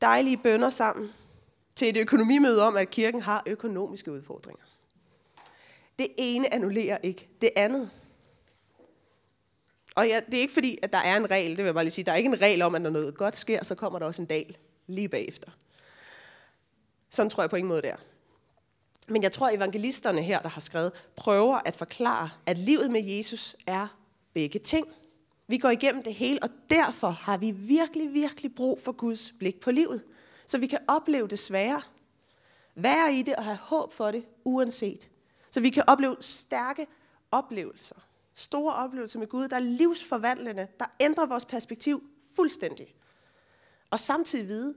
dejlige 0.00 0.36
bønder 0.36 0.70
sammen, 0.70 1.12
til 1.76 1.88
et 1.88 1.96
økonomimøde 1.96 2.62
om, 2.62 2.76
at 2.76 2.90
kirken 2.90 3.20
har 3.20 3.42
økonomiske 3.46 4.12
udfordringer. 4.12 4.64
Det 5.98 6.08
ene 6.18 6.54
annullerer 6.54 6.98
ikke 7.02 7.28
det 7.40 7.50
andet. 7.56 7.90
Og 9.94 10.08
ja, 10.08 10.20
det 10.26 10.34
er 10.34 10.40
ikke 10.40 10.54
fordi, 10.54 10.78
at 10.82 10.92
der 10.92 10.98
er 10.98 11.16
en 11.16 11.30
regel, 11.30 11.50
det 11.50 11.58
vil 11.58 11.64
jeg 11.64 11.74
bare 11.74 11.84
lige 11.84 11.92
sige. 11.92 12.04
Der 12.04 12.12
er 12.12 12.16
ikke 12.16 12.28
en 12.28 12.40
regel 12.40 12.62
om, 12.62 12.74
at 12.74 12.82
når 12.82 12.90
noget 12.90 13.16
godt 13.16 13.36
sker, 13.36 13.64
så 13.64 13.74
kommer 13.74 13.98
der 13.98 14.06
også 14.06 14.22
en 14.22 14.26
dal 14.26 14.56
lige 14.86 15.08
bagefter. 15.08 15.50
Sådan 17.10 17.30
tror 17.30 17.42
jeg 17.42 17.50
på 17.50 17.56
ingen 17.56 17.68
måde 17.68 17.82
der. 17.82 17.96
Men 19.12 19.22
jeg 19.22 19.32
tror, 19.32 19.48
at 19.48 19.54
evangelisterne 19.54 20.22
her, 20.22 20.40
der 20.40 20.48
har 20.48 20.60
skrevet, 20.60 20.92
prøver 21.16 21.60
at 21.64 21.76
forklare, 21.76 22.30
at 22.46 22.58
livet 22.58 22.90
med 22.90 23.04
Jesus 23.04 23.56
er 23.66 23.86
begge 24.34 24.58
ting. 24.58 24.86
Vi 25.46 25.58
går 25.58 25.70
igennem 25.70 26.02
det 26.02 26.14
hele, 26.14 26.42
og 26.42 26.48
derfor 26.70 27.10
har 27.10 27.36
vi 27.36 27.50
virkelig, 27.50 28.14
virkelig 28.14 28.54
brug 28.54 28.80
for 28.80 28.92
Guds 28.92 29.32
blik 29.38 29.60
på 29.60 29.70
livet. 29.70 30.02
Så 30.46 30.58
vi 30.58 30.66
kan 30.66 30.78
opleve 30.88 31.28
det 31.28 31.38
svære, 31.38 31.82
være 32.74 33.14
i 33.14 33.22
det 33.22 33.36
og 33.36 33.44
have 33.44 33.56
håb 33.56 33.92
for 33.92 34.10
det, 34.10 34.24
uanset. 34.44 35.08
Så 35.50 35.60
vi 35.60 35.70
kan 35.70 35.84
opleve 35.86 36.16
stærke 36.20 36.86
oplevelser. 37.30 37.96
Store 38.34 38.74
oplevelser 38.74 39.18
med 39.18 39.26
Gud, 39.26 39.48
der 39.48 39.56
er 39.56 39.60
livsforvandlende, 39.60 40.68
der 40.80 40.86
ændrer 41.00 41.26
vores 41.26 41.44
perspektiv 41.44 42.02
fuldstændig. 42.36 42.94
Og 43.90 44.00
samtidig 44.00 44.48
vide, 44.48 44.74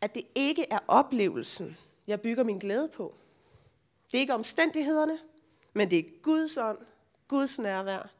at 0.00 0.14
det 0.14 0.22
ikke 0.34 0.66
er 0.70 0.78
oplevelsen, 0.88 1.76
jeg 2.06 2.20
bygger 2.20 2.44
min 2.44 2.58
glæde 2.58 2.88
på. 2.88 3.14
Det 4.10 4.18
er 4.18 4.20
ikke 4.20 4.34
omstændighederne, 4.34 5.18
men 5.72 5.90
det 5.90 5.98
er 5.98 6.02
Guds 6.22 6.56
ånd, 6.56 6.78
Guds 7.28 7.58
nærvær 7.58 8.10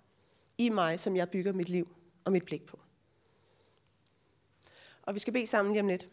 i 0.59 0.69
mig, 0.69 1.01
som 1.01 1.17
jeg 1.17 1.31
bygger 1.31 1.53
mit 1.53 1.69
liv 1.69 1.89
og 2.25 2.33
mit 2.33 2.45
blik 2.45 2.67
på. 2.67 2.79
Og 5.03 5.15
vi 5.15 5.19
skal 5.19 5.33
bede 5.33 5.47
sammen 5.47 5.73
lige 5.73 5.83
om 5.83 5.89
lidt. 5.89 6.09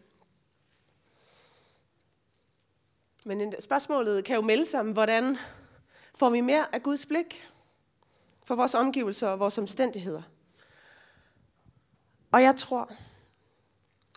Men 3.26 3.54
spørgsmålet 3.60 4.26
kan 4.26 4.36
jo 4.36 4.42
melde 4.42 4.66
sig 4.66 4.80
om, 4.80 4.92
hvordan 4.92 5.38
får 6.16 6.30
vi 6.30 6.42
mere 6.42 6.76
af 6.76 6.84
Guds 6.84 7.06
blik 7.06 7.50
for 8.44 8.56
vores 8.56 8.76
omgivelser 8.76 9.28
og 9.28 9.40
vores 9.40 9.58
omstændigheder. 9.58 10.22
Og 12.32 12.42
jeg 12.42 12.56
tror, 12.56 12.92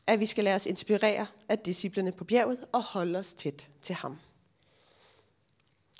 at 0.07 0.21
vi 0.21 0.27
skal 0.27 0.44
lade 0.44 0.57
os 0.57 0.66
inspirere 0.66 1.27
af 1.49 1.59
disciplene 1.59 2.12
på 2.12 2.25
bjerget 2.25 2.66
og 2.73 2.83
holde 2.83 3.18
os 3.18 3.35
tæt 3.35 3.68
til 3.83 3.94
ham. 3.94 4.18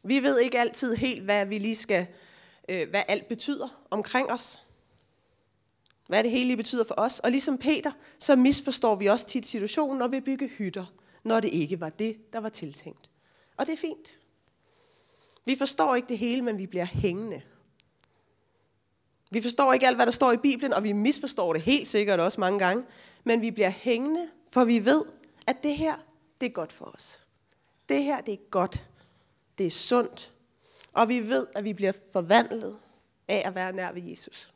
Vi 0.09 0.23
ved 0.23 0.41
ikke 0.41 0.59
altid 0.59 0.95
helt, 0.95 1.23
hvad 1.23 1.47
vi 1.47 1.59
lige 1.59 1.77
skal, 1.77 2.07
øh, 2.69 2.89
hvad 2.91 3.03
alt 3.09 3.29
betyder 3.29 3.85
omkring 3.91 4.31
os. 4.31 4.61
Hvad 6.07 6.23
det 6.23 6.31
hele 6.31 6.47
lige 6.47 6.57
betyder 6.57 6.85
for 6.85 6.95
os. 6.99 7.21
Og 7.21 7.31
ligesom 7.31 7.59
Peter, 7.59 7.93
så 8.19 8.37
misforstår 8.37 8.95
vi 8.95 9.07
også 9.07 9.27
tit 9.27 9.47
situationen, 9.47 9.99
når 9.99 10.09
vi 10.09 10.21
bygger 10.21 10.49
hytter, 10.49 10.93
når 11.25 11.41
det 11.41 11.49
ikke 11.49 11.81
var 11.81 11.89
det, 11.89 12.33
der 12.33 12.39
var 12.39 12.49
tiltænkt. 12.49 13.11
Og 13.57 13.67
det 13.67 13.73
er 13.73 13.77
fint. 13.77 14.17
Vi 15.45 15.57
forstår 15.57 15.95
ikke 15.95 16.09
det 16.09 16.19
hele, 16.19 16.43
men 16.43 16.59
vi 16.59 16.67
bliver 16.67 16.85
hængende. 16.85 17.43
Vi 19.31 19.43
forstår 19.43 19.73
ikke 19.73 19.87
alt, 19.87 19.97
hvad 19.97 20.07
der 20.07 20.13
står 20.13 20.33
i 20.33 20.37
Bibelen, 20.37 20.73
og 20.73 20.85
vi 20.85 20.93
misforstår 20.93 21.53
det 21.53 21.63
helt 21.63 21.89
sikkert 21.89 22.21
også 22.21 22.41
mange 22.41 22.59
gange. 22.59 22.85
Men 23.25 23.41
vi 23.41 23.51
bliver 23.51 23.71
hængende, 23.71 24.29
for 24.51 24.65
vi 24.65 24.85
ved, 24.85 25.05
at 25.47 25.63
det 25.63 25.77
her, 25.77 25.97
det 26.41 26.47
er 26.47 26.51
godt 26.53 26.73
for 26.73 26.85
os. 26.85 27.27
Det 27.89 28.03
her, 28.03 28.21
det 28.21 28.35
er 28.35 28.51
godt. 28.51 28.89
Det 29.59 29.67
er 29.67 29.71
sundt. 29.71 30.33
Og 30.93 31.09
vi 31.09 31.29
ved, 31.29 31.47
at 31.55 31.65
vi 31.65 31.73
bliver 31.73 31.93
forvandlet 32.13 32.79
af 33.29 33.43
at 33.47 33.55
være 33.55 33.73
nær 33.73 33.93
ved 33.93 34.03
Jesus. 34.03 34.53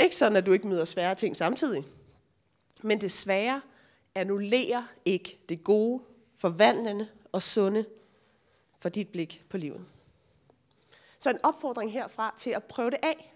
Ikke 0.00 0.16
sådan, 0.16 0.36
at 0.36 0.46
du 0.46 0.52
ikke 0.52 0.68
møder 0.68 0.84
svære 0.84 1.14
ting 1.14 1.36
samtidig. 1.36 1.84
Men 2.82 3.00
det 3.00 3.12
svære 3.12 3.62
annullerer 4.14 4.82
ikke 5.04 5.38
det 5.48 5.64
gode, 5.64 6.02
forvandlende 6.34 7.08
og 7.32 7.42
sunde 7.42 7.86
for 8.78 8.88
dit 8.88 9.08
blik 9.08 9.44
på 9.48 9.56
livet. 9.56 9.86
Så 11.18 11.30
en 11.30 11.38
opfordring 11.42 11.92
herfra 11.92 12.34
til 12.38 12.50
at 12.50 12.64
prøve 12.64 12.90
det 12.90 12.98
af. 13.02 13.34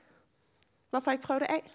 Hvorfor 0.90 1.10
ikke 1.10 1.22
prøve 1.22 1.40
det 1.40 1.46
af? 1.46 1.72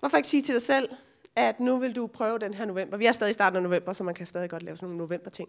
Hvorfor 0.00 0.16
ikke 0.16 0.28
sige 0.28 0.42
til 0.42 0.54
dig 0.54 0.62
selv, 0.62 0.88
at 1.36 1.60
nu 1.60 1.78
vil 1.78 1.96
du 1.96 2.06
prøve 2.06 2.38
den 2.38 2.54
her 2.54 2.64
november. 2.64 2.96
Vi 2.96 3.06
er 3.06 3.12
stadig 3.12 3.30
i 3.30 3.34
starten 3.34 3.56
af 3.56 3.62
november, 3.62 3.92
så 3.92 4.04
man 4.04 4.14
kan 4.14 4.26
stadig 4.26 4.50
godt 4.50 4.62
lave 4.62 4.76
sådan 4.76 4.88
nogle 4.88 4.98
november-ting 4.98 5.48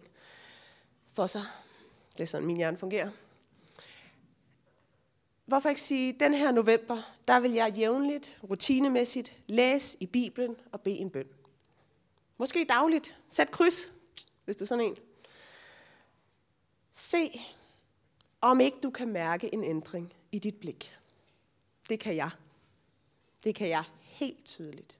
for 1.16 1.26
sig. 1.26 1.42
Det 2.12 2.20
er 2.20 2.26
sådan, 2.26 2.46
min 2.46 2.56
hjerne 2.56 2.78
fungerer. 2.78 3.10
Hvorfor 5.46 5.68
ikke 5.68 5.80
sige, 5.80 6.16
den 6.20 6.34
her 6.34 6.50
november, 6.50 7.02
der 7.28 7.40
vil 7.40 7.52
jeg 7.52 7.72
jævnligt, 7.72 8.38
rutinemæssigt, 8.50 9.40
læse 9.46 9.96
i 10.00 10.06
Bibelen 10.06 10.56
og 10.72 10.80
bede 10.80 10.96
en 10.96 11.10
bøn. 11.10 11.28
Måske 12.38 12.66
dagligt. 12.68 13.16
Sæt 13.28 13.50
kryds, 13.50 13.92
hvis 14.44 14.56
du 14.56 14.64
er 14.64 14.66
sådan 14.66 14.84
en. 14.84 14.96
Se, 16.92 17.40
om 18.40 18.60
ikke 18.60 18.78
du 18.82 18.90
kan 18.90 19.08
mærke 19.08 19.54
en 19.54 19.64
ændring 19.64 20.14
i 20.32 20.38
dit 20.38 20.60
blik. 20.60 20.98
Det 21.88 22.00
kan 22.00 22.16
jeg. 22.16 22.30
Det 23.44 23.54
kan 23.54 23.68
jeg 23.68 23.84
helt 24.00 24.44
tydeligt. 24.44 24.98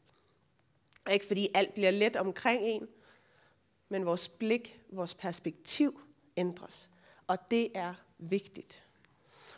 Ikke 1.11 1.27
fordi 1.27 1.49
alt 1.55 1.75
bliver 1.75 1.91
let 1.91 2.17
omkring 2.17 2.63
en, 2.65 2.89
men 3.89 4.07
vores 4.07 4.29
blik, 4.29 4.81
vores 4.89 5.15
perspektiv 5.15 6.06
ændres. 6.37 6.91
Og 7.27 7.51
det 7.51 7.71
er 7.75 7.95
vigtigt. 8.19 8.85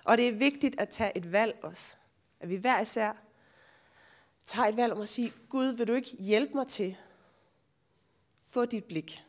Og 0.04 0.16
det 0.16 0.28
er 0.28 0.32
vigtigt 0.32 0.80
at 0.80 0.88
tage 0.88 1.16
et 1.16 1.32
valg 1.32 1.58
også. 1.62 1.96
At 2.40 2.48
vi 2.48 2.56
hver 2.56 2.80
især 2.80 3.12
tager 4.44 4.68
et 4.68 4.76
valg 4.76 4.92
om 4.92 5.00
at 5.00 5.08
sige, 5.08 5.32
Gud, 5.48 5.66
vil 5.66 5.88
du 5.88 5.92
ikke 5.92 6.16
hjælpe 6.16 6.54
mig 6.54 6.66
til 6.66 6.96
få 8.46 8.64
dit 8.64 8.84
blik? 8.84 9.22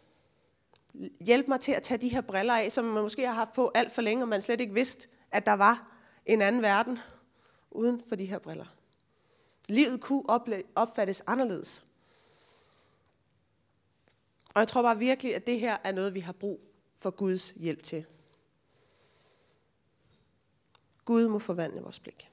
Hjælp 1.20 1.48
mig 1.48 1.60
til 1.60 1.72
at 1.72 1.84
tage 1.84 1.98
de 1.98 2.10
her 2.10 2.22
briller 2.22 2.56
af, 2.56 2.72
som 2.72 2.86
man 2.86 3.04
måske 3.04 3.28
har 3.28 3.34
haft 3.34 3.54
på 3.54 3.72
alt 3.76 3.92
for 3.92 4.02
længe, 4.02 4.24
og 4.24 4.28
man 4.28 4.42
slet 4.42 4.62
ikke 4.62 4.74
vidste, 4.74 5.08
at 5.32 5.46
der 5.46 5.54
var 5.54 5.92
en 6.26 6.42
anden 6.42 6.62
verden 6.62 7.00
uden 7.72 8.04
for 8.10 8.16
de 8.16 8.26
her 8.26 8.40
briller. 8.40 8.66
Livet 9.68 10.02
kunne 10.02 10.24
opfattes 10.76 11.22
anderledes. 11.28 11.86
Og 14.54 14.60
jeg 14.60 14.68
tror 14.68 14.82
bare 14.82 14.98
virkelig, 14.98 15.36
at 15.36 15.48
det 15.48 15.60
her 15.60 15.78
er 15.84 15.92
noget, 15.92 16.14
vi 16.14 16.20
har 16.20 16.34
brug 16.34 16.69
for 17.02 17.10
Guds 17.10 17.50
hjælp 17.50 17.84
til. 17.84 18.06
Gud 21.06 21.28
må 21.28 21.40
forvandle 21.40 21.82
vores 21.82 22.00
blik. 22.00 22.30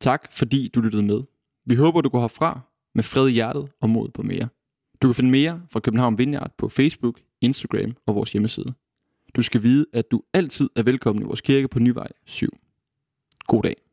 Tak 0.00 0.32
fordi 0.32 0.68
du 0.68 0.80
lyttede 0.80 1.02
med. 1.02 1.22
Vi 1.64 1.74
håber, 1.74 2.00
du 2.00 2.08
går 2.08 2.20
herfra 2.20 2.60
med 2.94 3.04
fred 3.04 3.28
i 3.28 3.32
hjertet 3.32 3.72
og 3.80 3.90
mod 3.90 4.08
på 4.08 4.22
mere. 4.22 4.48
Du 5.02 5.08
kan 5.08 5.14
finde 5.14 5.30
mere 5.30 5.62
fra 5.70 5.80
København 5.80 6.18
Vineyard 6.18 6.54
på 6.58 6.68
Facebook, 6.68 7.20
Instagram 7.40 7.96
og 8.06 8.14
vores 8.14 8.32
hjemmeside. 8.32 8.74
Du 9.36 9.42
skal 9.42 9.62
vide, 9.62 9.86
at 9.92 10.10
du 10.10 10.22
altid 10.32 10.70
er 10.76 10.82
velkommen 10.82 11.22
i 11.22 11.26
vores 11.26 11.40
kirke 11.40 11.68
på 11.68 11.78
Nyvej 11.78 12.08
7. 12.24 12.48
God 13.46 13.62
dag. 13.62 13.87